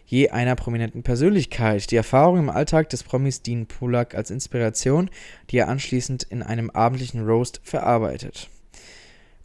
je 0.05 0.29
einer 0.29 0.55
prominenten 0.55 1.03
Persönlichkeit. 1.03 1.89
Die 1.91 1.95
Erfahrungen 1.95 2.43
im 2.43 2.49
Alltag 2.49 2.89
des 2.89 3.03
Promis 3.03 3.41
dienen 3.41 3.65
Polak 3.65 4.13
als 4.13 4.29
Inspiration, 4.29 5.09
die 5.49 5.57
er 5.57 5.69
anschließend 5.69 6.23
in 6.23 6.43
einem 6.43 6.69
abendlichen 6.69 7.25
Roast 7.25 7.61
verarbeitet. 7.63 8.49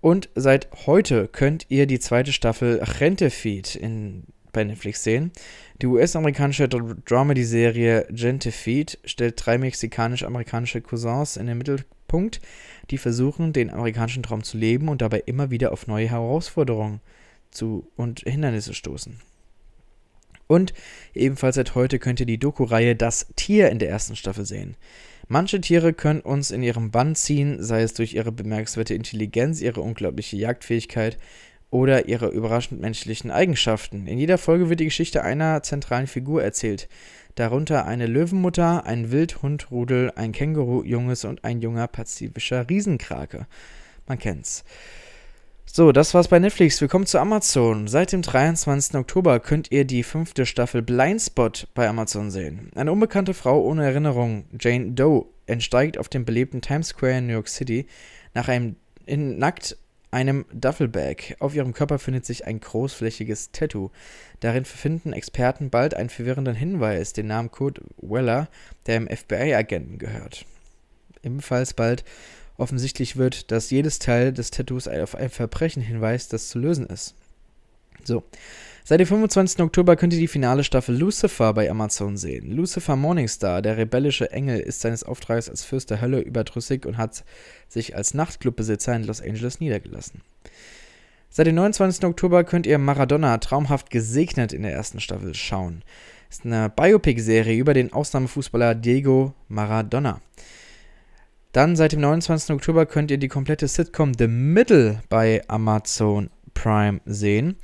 Und 0.05 0.29
seit 0.35 0.69
heute 0.85 1.29
könnt 1.29 1.65
ihr 1.71 1.87
die 1.87 1.99
zweite 1.99 2.35
Staffel 2.35 2.79
Rentefeed 2.83 3.75
in, 3.75 4.25
bei 4.53 4.63
Netflix 4.63 5.03
sehen. 5.03 5.33
Die 5.81 5.87
US-amerikanische 5.87 6.69
Dramedy-Serie 6.69 8.09
Gentefeed 8.11 8.99
stellt 9.07 9.37
drei 9.39 9.57
mexikanisch-amerikanische 9.57 10.83
Cousins 10.83 11.39
in 11.39 11.47
den 11.47 11.57
Mittelpunkt, 11.57 12.43
die 12.91 12.99
versuchen, 12.99 13.55
den 13.55 13.71
amerikanischen 13.71 14.23
Traum 14.23 14.43
zu 14.43 14.59
leben 14.59 14.91
und 14.91 15.01
dabei 15.01 15.23
immer 15.25 15.51
wieder 15.51 15.73
auf 15.73 15.87
neue 15.87 16.11
Herausforderungen 16.11 17.01
zu 17.51 17.91
und 17.97 18.21
Hindernisse 18.27 18.75
stoßen. 18.75 19.23
Und 20.47 20.75
ebenfalls 21.15 21.55
seit 21.55 21.75
heute 21.75 21.99
könnt 21.99 22.21
ihr 22.21 22.27
die 22.27 22.39
Doku-Reihe 22.39 22.95
Das 22.95 23.29
Tier 23.37 23.71
in 23.71 23.79
der 23.79 23.89
ersten 23.89 24.17
Staffel 24.17 24.45
sehen. 24.45 24.77
Manche 25.29 25.61
Tiere 25.61 25.93
können 25.93 26.21
uns 26.21 26.51
in 26.51 26.63
ihrem 26.63 26.91
Bann 26.91 27.15
ziehen, 27.15 27.63
sei 27.63 27.83
es 27.83 27.95
durch 27.95 28.15
ihre 28.15 28.33
bemerkenswerte 28.33 28.95
Intelligenz, 28.95 29.61
ihre 29.61 29.81
unglaubliche 29.81 30.37
Jagdfähigkeit 30.37 31.19
oder 31.71 32.09
ihre 32.09 32.29
überraschend 32.29 32.81
menschlichen 32.81 33.31
Eigenschaften. 33.31 34.07
In 34.07 34.19
jeder 34.19 34.39
Folge 34.39 34.69
wird 34.69 34.81
die 34.81 34.85
Geschichte 34.85 35.25
einer 35.25 35.63
zentralen 35.63 36.07
Figur 36.07 36.43
erzählt, 36.43 36.89
darunter 37.35 37.87
eine 37.87 38.07
Löwenmutter, 38.07 38.87
ein 38.87 39.11
Wildhundrudel, 39.11 40.13
ein 40.15 40.33
Känguru-Junges 40.33 41.25
und 41.25 41.43
ein 41.43 41.61
junger 41.61 41.89
pazifischer 41.89 42.69
Riesenkrake. 42.69 43.47
Man 44.07 44.19
kennt's. 44.19 44.65
So, 45.77 45.91
das 45.91 46.15
war's 46.15 46.29
bei 46.29 46.39
Netflix. 46.39 46.81
Willkommen 46.81 47.05
zu 47.05 47.19
Amazon. 47.19 47.89
Seit 47.89 48.13
dem 48.13 48.23
23. 48.23 48.95
Oktober 48.95 49.41
könnt 49.41 49.73
ihr 49.73 49.85
die 49.85 50.05
fünfte 50.05 50.47
Staffel 50.47 50.83
Blindspot 50.83 51.67
bei 51.75 51.89
Amazon 51.89 52.31
sehen. 52.31 52.71
Eine 52.77 52.93
unbekannte 52.93 53.35
Frau 53.35 53.61
ohne 53.61 53.85
Erinnerung, 53.85 54.45
Jane 54.57 54.93
Doe, 54.93 55.27
entsteigt 55.47 55.99
auf 55.99 56.09
dem 56.09 56.25
belebten 56.25 56.61
Times 56.61 56.91
Square 56.91 57.19
in 57.19 57.27
New 57.27 57.33
York 57.33 57.49
City 57.49 57.89
nach 58.35 58.47
einem 58.47 58.77
in 59.05 59.37
nackt 59.39 59.77
einem 60.13 60.45
Duffelbag. 60.53 61.35
Auf 61.41 61.57
ihrem 61.57 61.75
Körper 61.75 61.99
findet 61.99 62.25
sich 62.25 62.47
ein 62.47 62.61
großflächiges 62.61 63.51
Tattoo. 63.51 63.91
Darin 64.39 64.65
finden 64.65 65.13
Experten 65.13 65.71
bald 65.71 65.95
einen 65.95 66.09
verwirrenden 66.09 66.55
Hinweis, 66.55 67.15
den 67.15 67.27
Namen 67.27 67.51
Kurt 67.51 67.81
Weller, 68.01 68.47
der 68.87 68.99
im 68.99 69.09
FBI-Agenten 69.09 69.99
gehört. 69.99 70.47
Ebenfalls 71.25 71.75
bald 71.75 72.05
offensichtlich 72.57 73.17
wird, 73.17 73.51
dass 73.51 73.71
jedes 73.71 73.99
Teil 73.99 74.33
des 74.33 74.51
Tattoos 74.51 74.89
auf 74.89 75.15
ein 75.15 75.31
Verbrechen 75.31 75.83
hinweist, 75.83 76.33
das 76.33 76.49
zu 76.49 76.59
lösen 76.59 76.87
ist. 76.87 77.15
So. 78.05 78.23
Seit 78.87 79.01
dem 79.01 79.07
25. 79.07 79.61
Oktober 79.61 79.97
könnt 79.97 80.13
ihr 80.13 80.19
die 80.19 80.29
finale 80.29 80.63
Staffel 80.63 80.95
Lucifer 80.95 81.55
bei 81.55 81.71
Amazon 81.71 82.19
sehen. 82.19 82.51
Lucifer 82.51 82.97
Morningstar, 82.97 83.63
der 83.63 83.79
rebellische 83.79 84.31
Engel, 84.31 84.61
ist 84.61 84.83
seines 84.83 85.05
Auftrags 85.05 85.49
als 85.49 85.65
Fürst 85.65 85.89
der 85.89 86.03
Hölle 86.03 86.21
überdrüssig 86.21 86.85
und 86.85 86.99
hat 86.99 87.25
sich 87.67 87.97
als 87.97 88.13
Nachtclubbesitzer 88.13 88.95
in 88.95 89.05
Los 89.05 89.23
Angeles 89.23 89.59
niedergelassen. 89.59 90.21
Seit 91.31 91.47
dem 91.47 91.55
29. 91.55 92.05
Oktober 92.05 92.45
könnt 92.45 92.67
ihr 92.67 92.77
Maradona 92.77 93.39
traumhaft 93.39 93.89
gesegnet 93.89 94.53
in 94.53 94.63
der 94.63 94.75
ersten 94.75 95.01
Staffel 95.01 95.35
schauen. 95.35 95.83
Ist 96.29 96.45
eine 96.45 96.69
Biopic-Serie 96.69 97.57
über 97.57 97.73
den 97.73 97.91
Ausnahmefußballer 97.91 98.75
Diego 98.75 99.33
Maradona. 99.49 100.21
Dann 101.55 101.77
seit 101.77 101.93
dem 101.93 102.01
29. 102.01 102.51
Oktober 102.51 102.85
könnt 102.85 103.13
ihr 103.13 103.17
die 103.17 103.29
komplette 103.29 103.69
Sitcom 103.69 104.15
The 104.19 104.27
Middle 104.27 105.01
bei 105.09 105.41
Amazon 105.47 106.29
Prime 106.53 107.01
sehen. 107.05 107.55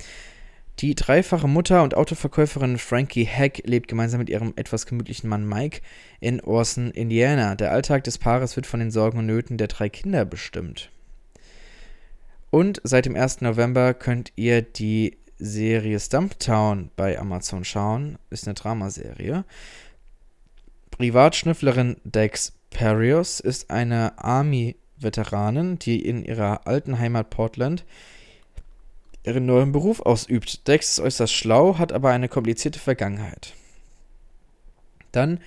Die 0.79 0.95
dreifache 0.95 1.49
Mutter 1.49 1.83
und 1.83 1.97
Autoverkäuferin 1.97 2.77
Frankie 2.77 3.25
Heck 3.25 3.63
lebt 3.65 3.89
gemeinsam 3.89 4.19
mit 4.19 4.29
ihrem 4.29 4.53
etwas 4.55 4.85
gemütlichen 4.85 5.29
Mann 5.29 5.45
Mike 5.45 5.81
in 6.21 6.39
Orson, 6.39 6.91
Indiana. 6.91 7.55
Der 7.55 7.73
Alltag 7.73 8.05
des 8.05 8.17
Paares 8.17 8.55
wird 8.55 8.65
von 8.65 8.79
den 8.79 8.91
Sorgen 8.91 9.19
und 9.19 9.25
Nöten 9.25 9.57
der 9.57 9.67
drei 9.67 9.89
Kinder 9.89 10.23
bestimmt. 10.23 10.89
Und 12.49 12.79
seit 12.85 13.05
dem 13.05 13.17
1. 13.17 13.41
November 13.41 13.93
könnt 13.93 14.31
ihr 14.37 14.61
die 14.61 15.17
Serie 15.37 15.99
Stumptown 15.99 16.91
bei 16.95 17.19
Amazon 17.19 17.65
schauen. 17.65 18.17
Ist 18.29 18.47
eine 18.47 18.53
Dramaserie. 18.53 19.43
Privatschnüfflerin 20.91 21.97
Dex 22.05 22.53
Perios 22.71 23.39
ist 23.39 23.69
eine 23.69 24.17
Army-Veteranin, 24.17 25.77
die 25.77 26.03
in 26.03 26.25
ihrer 26.25 26.65
alten 26.65 26.97
Heimat 26.97 27.29
Portland 27.29 27.85
ihren 29.23 29.45
neuen 29.45 29.71
Beruf 29.71 29.99
ausübt. 29.99 30.67
Dex 30.67 30.93
ist 30.93 30.99
äußerst 30.99 31.33
schlau, 31.33 31.77
hat 31.77 31.91
aber 31.91 32.09
eine 32.09 32.27
komplizierte 32.27 32.79
Vergangenheit. 32.79 33.53
Dann 35.11 35.39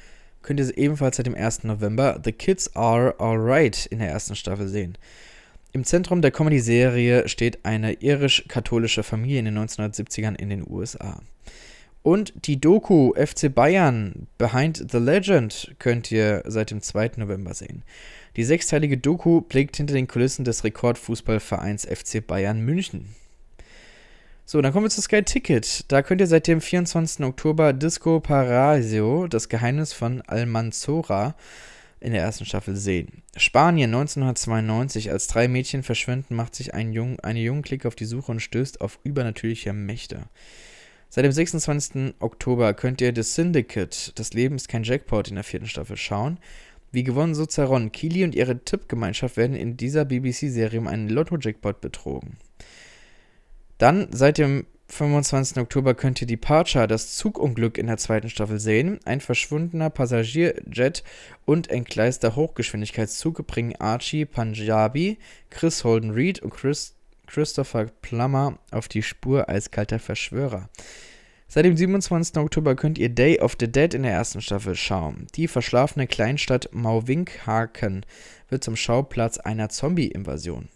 könnt 0.42 0.60
ihr 0.60 0.78
ebenfalls 0.78 1.16
seit 1.16 1.26
dem 1.26 1.34
1. 1.34 1.64
November 1.64 2.20
The 2.22 2.32
Kids 2.32 2.76
Are 2.76 3.18
Alright 3.18 3.86
in 3.86 3.98
der 3.98 4.10
ersten 4.10 4.36
Staffel 4.36 4.68
sehen. 4.68 4.96
Im 5.72 5.82
Zentrum 5.82 6.22
der 6.22 6.30
Comedy-Serie 6.30 7.26
steht 7.26 7.64
eine 7.64 7.94
irisch-katholische 7.94 9.02
Familie 9.02 9.40
in 9.40 9.46
den 9.46 9.58
1970ern 9.58 10.38
in 10.38 10.50
den 10.50 10.64
USA. 10.70 11.20
Und 12.04 12.34
die 12.44 12.60
Doku 12.60 13.14
FC 13.14 13.52
Bayern 13.52 14.26
Behind 14.36 14.90
the 14.92 14.98
Legend 14.98 15.74
könnt 15.78 16.12
ihr 16.12 16.42
seit 16.44 16.70
dem 16.70 16.82
2. 16.82 17.12
November 17.16 17.54
sehen. 17.54 17.82
Die 18.36 18.44
sechsteilige 18.44 18.98
Doku 18.98 19.40
blickt 19.40 19.78
hinter 19.78 19.94
den 19.94 20.06
Kulissen 20.06 20.44
des 20.44 20.64
Rekordfußballvereins 20.64 21.86
FC 21.86 22.24
Bayern 22.24 22.60
München. 22.60 23.14
So, 24.44 24.60
dann 24.60 24.74
kommen 24.74 24.84
wir 24.84 24.90
zu 24.90 25.00
Sky 25.00 25.22
Ticket. 25.22 25.90
Da 25.90 26.02
könnt 26.02 26.20
ihr 26.20 26.26
seit 26.26 26.46
dem 26.46 26.60
24. 26.60 27.24
Oktober 27.24 27.72
Disco 27.72 28.20
Parasio, 28.20 29.26
das 29.26 29.48
Geheimnis 29.48 29.94
von 29.94 30.20
Almanzora, 30.20 31.34
in 32.00 32.12
der 32.12 32.20
ersten 32.20 32.44
Staffel 32.44 32.76
sehen. 32.76 33.22
Spanien 33.34 33.94
1992, 33.94 35.10
als 35.10 35.26
drei 35.26 35.48
Mädchen 35.48 35.82
verschwinden, 35.82 36.36
macht 36.36 36.54
sich 36.54 36.74
ein 36.74 36.92
Jung, 36.92 37.18
eine 37.20 37.40
junge 37.40 37.62
Klick 37.62 37.86
auf 37.86 37.94
die 37.94 38.04
Suche 38.04 38.30
und 38.30 38.40
stößt 38.40 38.82
auf 38.82 38.98
übernatürliche 39.04 39.72
Mächte. 39.72 40.24
Seit 41.14 41.24
dem 41.24 41.30
26. 41.30 42.14
Oktober 42.18 42.74
könnt 42.74 43.00
ihr 43.00 43.14
The 43.14 43.22
Syndicate, 43.22 44.18
das 44.18 44.34
Leben 44.34 44.56
ist 44.56 44.68
kein 44.68 44.82
Jackpot, 44.82 45.28
in 45.28 45.36
der 45.36 45.44
vierten 45.44 45.68
Staffel 45.68 45.96
schauen. 45.96 46.40
Wie 46.90 47.04
gewonnen 47.04 47.36
so 47.36 47.46
Ceron, 47.46 47.92
Kili 47.92 48.24
und 48.24 48.34
ihre 48.34 48.64
Tippgemeinschaft 48.64 49.36
werden 49.36 49.54
in 49.54 49.76
dieser 49.76 50.04
BBC-Serie 50.04 50.80
um 50.80 50.88
einen 50.88 51.08
Lotto-Jackpot 51.08 51.80
betrogen. 51.80 52.36
Dann 53.78 54.08
seit 54.10 54.38
dem 54.38 54.66
25. 54.88 55.58
Oktober 55.58 55.94
könnt 55.94 56.20
ihr 56.20 56.26
Departure, 56.26 56.88
das 56.88 57.14
Zugunglück 57.14 57.78
in 57.78 57.86
der 57.86 57.98
zweiten 57.98 58.28
Staffel 58.28 58.58
sehen. 58.58 58.98
Ein 59.04 59.20
verschwundener 59.20 59.90
Passagierjet 59.90 61.04
und 61.44 61.70
entgleister 61.70 62.34
Hochgeschwindigkeitszug 62.34 63.46
bringen 63.46 63.76
Archie 63.76 64.24
Punjabi, 64.24 65.18
Chris 65.48 65.84
Holden 65.84 66.10
Reed 66.10 66.40
und 66.40 66.50
Chris, 66.50 66.93
Christopher 67.26 67.86
Plummer 68.02 68.58
auf 68.70 68.88
die 68.88 69.02
Spur 69.02 69.48
als 69.48 69.70
kalter 69.70 69.98
Verschwörer. 69.98 70.68
Seit 71.48 71.64
dem 71.64 71.76
27. 71.76 72.36
Oktober 72.38 72.74
könnt 72.74 72.98
ihr 72.98 73.08
Day 73.08 73.38
of 73.38 73.56
the 73.60 73.70
Dead 73.70 73.94
in 73.94 74.02
der 74.02 74.12
ersten 74.12 74.40
Staffel 74.40 74.74
schauen. 74.74 75.26
Die 75.36 75.46
verschlafene 75.46 76.06
Kleinstadt 76.06 76.68
Mauwinkhaken 76.72 78.04
wird 78.48 78.64
zum 78.64 78.76
Schauplatz 78.76 79.38
einer 79.38 79.68
Zombie-Invasion. 79.68 80.68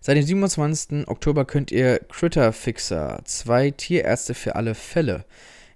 Seit 0.00 0.16
dem 0.16 0.24
27. 0.24 1.06
Oktober 1.08 1.44
könnt 1.44 1.70
ihr 1.70 1.98
Critter 1.98 2.54
Fixer, 2.54 3.20
zwei 3.24 3.70
Tierärzte 3.70 4.32
für 4.32 4.56
alle 4.56 4.74
Fälle, 4.74 5.26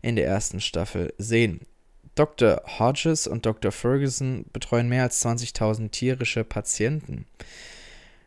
in 0.00 0.16
der 0.16 0.26
ersten 0.26 0.60
Staffel 0.60 1.12
sehen. 1.18 1.60
Dr. 2.14 2.62
Hodges 2.78 3.26
und 3.26 3.44
Dr. 3.44 3.72
Ferguson 3.72 4.46
betreuen 4.52 4.88
mehr 4.88 5.02
als 5.02 5.24
20.000 5.24 5.90
tierische 5.90 6.44
Patienten. 6.44 7.26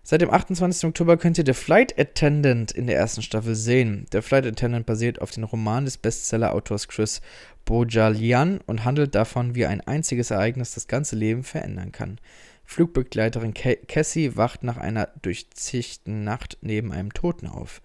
Seit 0.10 0.22
dem 0.22 0.32
28. 0.32 0.86
Oktober 0.86 1.18
könnt 1.18 1.38
ihr 1.38 1.44
The 1.46 1.52
Flight 1.52 2.00
Attendant 2.00 2.72
in 2.72 2.88
der 2.88 2.96
ersten 2.96 3.22
Staffel 3.22 3.56
sehen. 3.56 4.06
Der 4.14 4.22
Flight 4.22 4.46
Attendant 4.46 4.86
basiert 4.86 5.20
auf 5.20 5.32
dem 5.32 5.44
Roman 5.44 5.84
des 5.84 5.98
Bestseller-Autors 5.98 6.88
Chris 6.88 7.20
Bojalian 7.66 8.62
und 8.66 8.86
handelt 8.86 9.16
davon, 9.16 9.54
wie 9.54 9.66
ein 9.66 9.82
einziges 9.82 10.32
Ereignis 10.32 10.74
das 10.74 10.88
ganze 10.88 11.18
Leben 11.18 11.44
verändern 11.44 11.92
kann. 11.92 12.22
Flugbegleiterin 12.64 13.54
Cassie 13.54 14.38
wacht 14.38 14.64
nach 14.64 14.78
einer 14.78 15.10
durchzichten 15.24 16.24
Nacht 16.24 16.58
neben 16.62 16.94
einem 16.94 17.14
Toten 17.14 17.48
auf. 17.48 17.82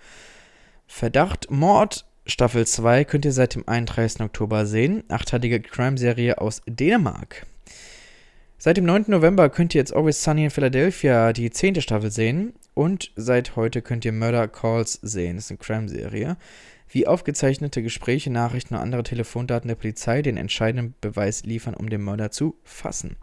Verdacht 0.86 1.50
Mord 1.50 2.04
Staffel 2.24 2.68
2 2.68 3.02
könnt 3.02 3.24
ihr 3.24 3.32
seit 3.32 3.56
dem 3.56 3.66
31. 3.66 4.20
Oktober 4.20 4.64
sehen. 4.64 5.02
Achteilige 5.08 5.60
Crime-Serie 5.60 6.38
aus 6.38 6.62
Dänemark. 6.68 7.46
Seit 8.64 8.76
dem 8.76 8.84
9. 8.84 9.06
November 9.08 9.50
könnt 9.50 9.74
ihr 9.74 9.80
jetzt 9.80 9.92
Always 9.92 10.22
Sunny 10.22 10.44
in 10.44 10.50
Philadelphia 10.50 11.32
die 11.32 11.50
10. 11.50 11.80
Staffel 11.80 12.12
sehen. 12.12 12.52
Und 12.74 13.10
seit 13.16 13.56
heute 13.56 13.82
könnt 13.82 14.04
ihr 14.04 14.12
Murder 14.12 14.46
Calls 14.46 15.00
sehen. 15.02 15.34
Das 15.34 15.46
ist 15.46 15.50
eine 15.50 15.58
Crime-Serie. 15.58 16.36
Wie 16.88 17.08
aufgezeichnete 17.08 17.82
Gespräche, 17.82 18.30
Nachrichten 18.30 18.74
und 18.74 18.80
andere 18.80 19.02
Telefondaten 19.02 19.66
der 19.66 19.74
Polizei 19.74 20.22
den 20.22 20.36
entscheidenden 20.36 20.94
Beweis 21.00 21.42
liefern, 21.42 21.74
um 21.74 21.90
den 21.90 22.02
Mörder 22.02 22.30
zu 22.30 22.54
fassen. 22.62 23.16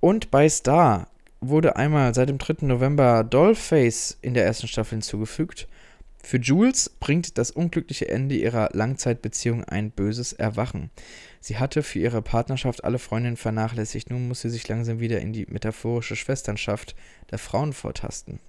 Und 0.00 0.30
bei 0.30 0.48
Star 0.48 1.08
wurde 1.42 1.76
einmal 1.76 2.14
seit 2.14 2.30
dem 2.30 2.38
3. 2.38 2.64
November 2.64 3.24
Dollface 3.24 4.16
in 4.22 4.32
der 4.32 4.46
ersten 4.46 4.68
Staffel 4.68 4.92
hinzugefügt. 4.92 5.68
Für 6.22 6.38
Jules 6.38 6.88
bringt 6.88 7.36
das 7.36 7.50
unglückliche 7.50 8.08
Ende 8.08 8.34
ihrer 8.34 8.70
Langzeitbeziehung 8.72 9.64
ein 9.64 9.90
böses 9.90 10.32
Erwachen. 10.32 10.90
Sie 11.46 11.58
hatte 11.58 11.84
für 11.84 12.00
ihre 12.00 12.22
Partnerschaft 12.22 12.82
alle 12.82 12.98
Freundinnen 12.98 13.36
vernachlässigt, 13.36 14.10
nun 14.10 14.26
muss 14.26 14.40
sie 14.40 14.50
sich 14.50 14.66
langsam 14.66 14.98
wieder 14.98 15.20
in 15.20 15.32
die 15.32 15.46
metaphorische 15.48 16.16
Schwesternschaft 16.16 16.96
der 17.30 17.38
Frauen 17.38 17.72
vortasten. 17.72 18.40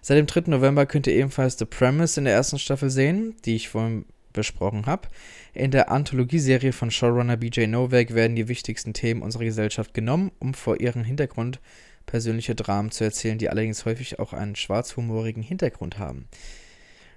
Seit 0.00 0.16
dem 0.16 0.26
3. 0.26 0.42
November 0.52 0.86
könnt 0.86 1.08
ihr 1.08 1.14
ebenfalls 1.14 1.58
The 1.58 1.64
Premise 1.64 2.20
in 2.20 2.26
der 2.26 2.34
ersten 2.34 2.60
Staffel 2.60 2.88
sehen, 2.88 3.34
die 3.44 3.56
ich 3.56 3.68
vorhin 3.68 4.04
besprochen 4.32 4.86
habe. 4.86 5.08
In 5.54 5.72
der 5.72 5.90
Anthologieserie 5.90 6.72
von 6.72 6.92
Showrunner 6.92 7.36
BJ 7.36 7.66
Novak 7.66 8.14
werden 8.14 8.36
die 8.36 8.46
wichtigsten 8.46 8.92
Themen 8.92 9.20
unserer 9.20 9.42
Gesellschaft 9.42 9.92
genommen, 9.92 10.30
um 10.38 10.54
vor 10.54 10.80
ihrem 10.80 11.02
Hintergrund 11.02 11.58
persönliche 12.06 12.54
Dramen 12.54 12.92
zu 12.92 13.02
erzählen, 13.02 13.38
die 13.38 13.50
allerdings 13.50 13.84
häufig 13.84 14.20
auch 14.20 14.34
einen 14.34 14.54
schwarzhumorigen 14.54 15.42
Hintergrund 15.42 15.98
haben. 15.98 16.28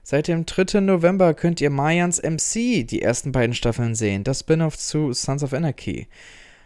Seit 0.09 0.29
dem 0.29 0.45
3. 0.45 0.79
November 0.79 1.33
könnt 1.33 1.59
ihr 1.59 1.69
Mayans 1.69 2.21
MC 2.23 2.87
die 2.87 3.01
ersten 3.01 3.33
beiden 3.33 3.53
Staffeln 3.53 3.93
sehen, 3.93 4.23
das 4.23 4.39
Spin-off 4.39 4.77
zu 4.77 5.11
Sons 5.11 5.43
of 5.43 5.51
Anarchy. 5.51 6.07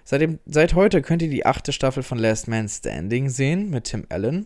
Seit, 0.04 0.22
dem, 0.22 0.38
seit 0.46 0.76
heute 0.76 1.02
könnt 1.02 1.24
ihr 1.24 1.28
die 1.28 1.44
achte 1.44 1.74
Staffel 1.74 2.04
von 2.04 2.20
Last 2.20 2.48
Man 2.48 2.70
Standing 2.70 3.30
sehen 3.30 3.72
mit 3.72 3.86
Tim 3.86 4.06
Allen 4.10 4.46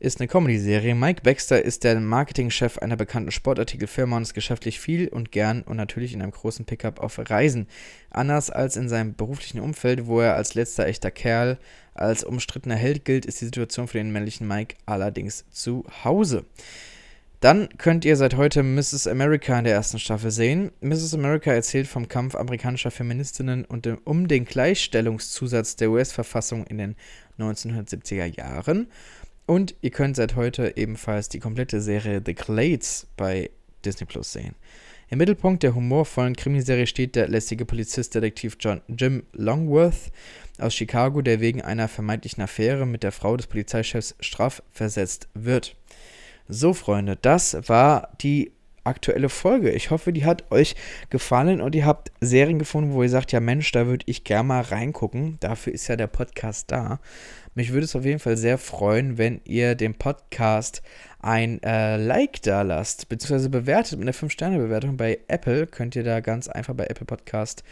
ist 0.00 0.18
eine 0.18 0.26
Comedy-Serie. 0.26 0.96
Mike 0.96 1.22
Baxter 1.22 1.64
ist 1.64 1.84
der 1.84 2.00
Marketingchef 2.00 2.78
einer 2.78 2.96
bekannten 2.96 3.30
Sportartikelfirma 3.30 4.16
und 4.16 4.22
ist 4.22 4.34
geschäftlich 4.34 4.80
viel 4.80 5.06
und 5.06 5.30
gern 5.30 5.62
und 5.62 5.76
natürlich 5.76 6.12
in 6.12 6.20
einem 6.20 6.32
großen 6.32 6.64
Pickup 6.64 6.98
auf 6.98 7.20
Reisen. 7.30 7.68
Anders 8.10 8.50
als 8.50 8.76
in 8.76 8.88
seinem 8.88 9.14
beruflichen 9.14 9.60
Umfeld, 9.60 10.06
wo 10.08 10.18
er 10.18 10.34
als 10.34 10.54
letzter 10.54 10.86
echter 10.86 11.12
Kerl 11.12 11.56
als 11.94 12.24
umstrittener 12.24 12.74
Held 12.74 13.04
gilt, 13.04 13.26
ist 13.26 13.40
die 13.40 13.44
Situation 13.44 13.86
für 13.86 13.98
den 13.98 14.10
männlichen 14.10 14.48
Mike 14.48 14.74
allerdings 14.86 15.44
zu 15.52 15.84
Hause. 16.02 16.46
Dann 17.40 17.68
könnt 17.78 18.04
ihr 18.04 18.16
seit 18.16 18.36
heute 18.36 18.64
Mrs. 18.64 19.06
America 19.06 19.56
in 19.56 19.64
der 19.64 19.74
ersten 19.74 20.00
Staffel 20.00 20.32
sehen. 20.32 20.72
Mrs. 20.80 21.14
America 21.14 21.52
erzählt 21.52 21.86
vom 21.86 22.08
Kampf 22.08 22.34
amerikanischer 22.34 22.90
Feministinnen 22.90 23.64
und 23.64 23.88
um 24.04 24.26
den 24.26 24.44
Gleichstellungszusatz 24.44 25.76
der 25.76 25.90
US-Verfassung 25.90 26.66
in 26.66 26.78
den 26.78 26.96
1970er 27.38 28.24
Jahren. 28.36 28.88
Und 29.46 29.76
ihr 29.82 29.90
könnt 29.90 30.16
seit 30.16 30.34
heute 30.34 30.76
ebenfalls 30.76 31.28
die 31.28 31.38
komplette 31.38 31.80
Serie 31.80 32.20
The 32.24 32.34
Clades 32.34 33.06
bei 33.16 33.50
Disney 33.84 34.06
Plus 34.06 34.32
sehen. 34.32 34.56
Im 35.08 35.18
Mittelpunkt 35.18 35.62
der 35.62 35.76
humorvollen 35.76 36.34
Krimiserie 36.34 36.88
steht 36.88 37.14
der 37.14 37.28
lästige 37.28 37.64
Polizist-Detektiv 37.64 38.56
John 38.60 38.82
Jim 38.88 39.22
Longworth 39.32 40.10
aus 40.58 40.74
Chicago, 40.74 41.22
der 41.22 41.40
wegen 41.40 41.62
einer 41.62 41.86
vermeintlichen 41.86 42.42
Affäre 42.42 42.84
mit 42.84 43.04
der 43.04 43.12
Frau 43.12 43.36
des 43.36 43.46
Polizeichefs 43.46 44.16
strafversetzt 44.20 45.28
wird. 45.34 45.76
So, 46.50 46.72
Freunde, 46.72 47.16
das 47.20 47.68
war 47.68 48.08
die 48.22 48.52
aktuelle 48.84 49.28
Folge. 49.28 49.70
Ich 49.70 49.90
hoffe, 49.90 50.14
die 50.14 50.24
hat 50.24 50.50
euch 50.50 50.76
gefallen 51.10 51.60
und 51.60 51.74
ihr 51.74 51.84
habt 51.84 52.10
Serien 52.22 52.58
gefunden, 52.58 52.94
wo 52.94 53.02
ihr 53.02 53.10
sagt, 53.10 53.32
ja 53.32 53.40
Mensch, 53.40 53.70
da 53.72 53.86
würde 53.86 54.04
ich 54.08 54.24
gerne 54.24 54.48
mal 54.48 54.62
reingucken. 54.62 55.36
Dafür 55.40 55.74
ist 55.74 55.88
ja 55.88 55.96
der 55.96 56.06
Podcast 56.06 56.72
da. 56.72 57.00
Mich 57.54 57.72
würde 57.72 57.84
es 57.84 57.94
auf 57.94 58.06
jeden 58.06 58.18
Fall 58.18 58.38
sehr 58.38 58.56
freuen, 58.56 59.18
wenn 59.18 59.42
ihr 59.44 59.74
dem 59.74 59.94
Podcast 59.94 60.80
ein 61.20 61.62
äh, 61.62 61.96
Like 61.96 62.40
da 62.42 62.62
lasst, 62.62 63.10
beziehungsweise 63.10 63.50
bewertet 63.50 63.98
mit 63.98 64.08
einer 64.08 64.14
5-Sterne-Bewertung 64.14 64.96
bei 64.96 65.18
Apple. 65.28 65.66
Könnt 65.66 65.96
ihr 65.96 66.04
da 66.04 66.20
ganz 66.20 66.48
einfach 66.48 66.74
bei 66.74 66.86
Apple 66.86 67.04
Podcast 67.04 67.64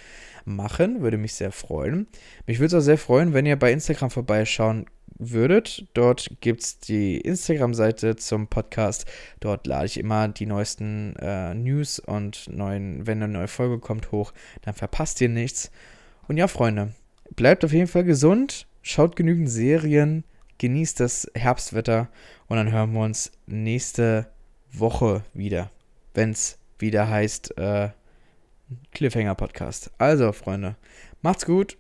machen. 0.45 1.01
Würde 1.01 1.17
mich 1.17 1.35
sehr 1.35 1.53
freuen. 1.53 2.09
Mich 2.47 2.59
würde 2.59 2.77
es 2.77 2.83
auch 2.83 2.85
sehr 2.85 2.99
freuen, 2.99 3.33
wenn 3.33 3.47
ihr 3.47 3.57
bei 3.57 3.73
Instagram 3.73 4.11
vorbeischauen 4.11 4.85
würdet. 5.19 5.87
Dort 5.95 6.31
gibt 6.41 6.63
es 6.63 6.79
die 6.79 7.19
Instagram-Seite 7.19 8.17
zum 8.17 8.49
Podcast. 8.49 9.07
Dort 9.41 9.67
lade 9.67 9.87
ich 9.87 9.99
immer 9.99 10.29
die 10.29 10.47
neuesten 10.47 11.17
äh, 11.17 11.55
News 11.55 11.99
und 11.99 12.49
neuen, 12.51 13.07
wenn 13.07 13.23
eine 13.23 13.33
neue 13.33 13.49
Folge 13.49 13.79
kommt, 13.79 14.13
hoch. 14.13 14.33
Dann 14.63 14.75
verpasst 14.75 15.21
ihr 15.21 15.29
nichts. 15.29 15.71
Und 16.29 16.37
ja, 16.37 16.49
Freunde, 16.49 16.93
bleibt 17.35 17.65
auf 17.65 17.73
jeden 17.73 17.87
Fall 17.87 18.05
gesund, 18.05 18.67
schaut 18.83 19.17
genügend 19.17 19.49
Serien, 19.49 20.25
genießt 20.59 21.01
das 21.01 21.31
Herbstwetter 21.35 22.09
und 22.49 22.57
dann 22.57 22.73
hören 22.73 22.93
wir 22.93 23.01
uns 23.01 23.33
nächste 23.47 24.27
Woche 24.73 25.23
wieder, 25.35 25.71
wenn 26.15 26.31
es 26.31 26.59
wieder 26.79 27.09
heißt 27.09 27.57
äh, 27.59 27.91
Cliffhanger 28.93 29.35
Podcast. 29.35 29.91
Also, 29.99 30.33
Freunde, 30.33 30.77
macht's 31.23 31.47
gut. 31.47 31.77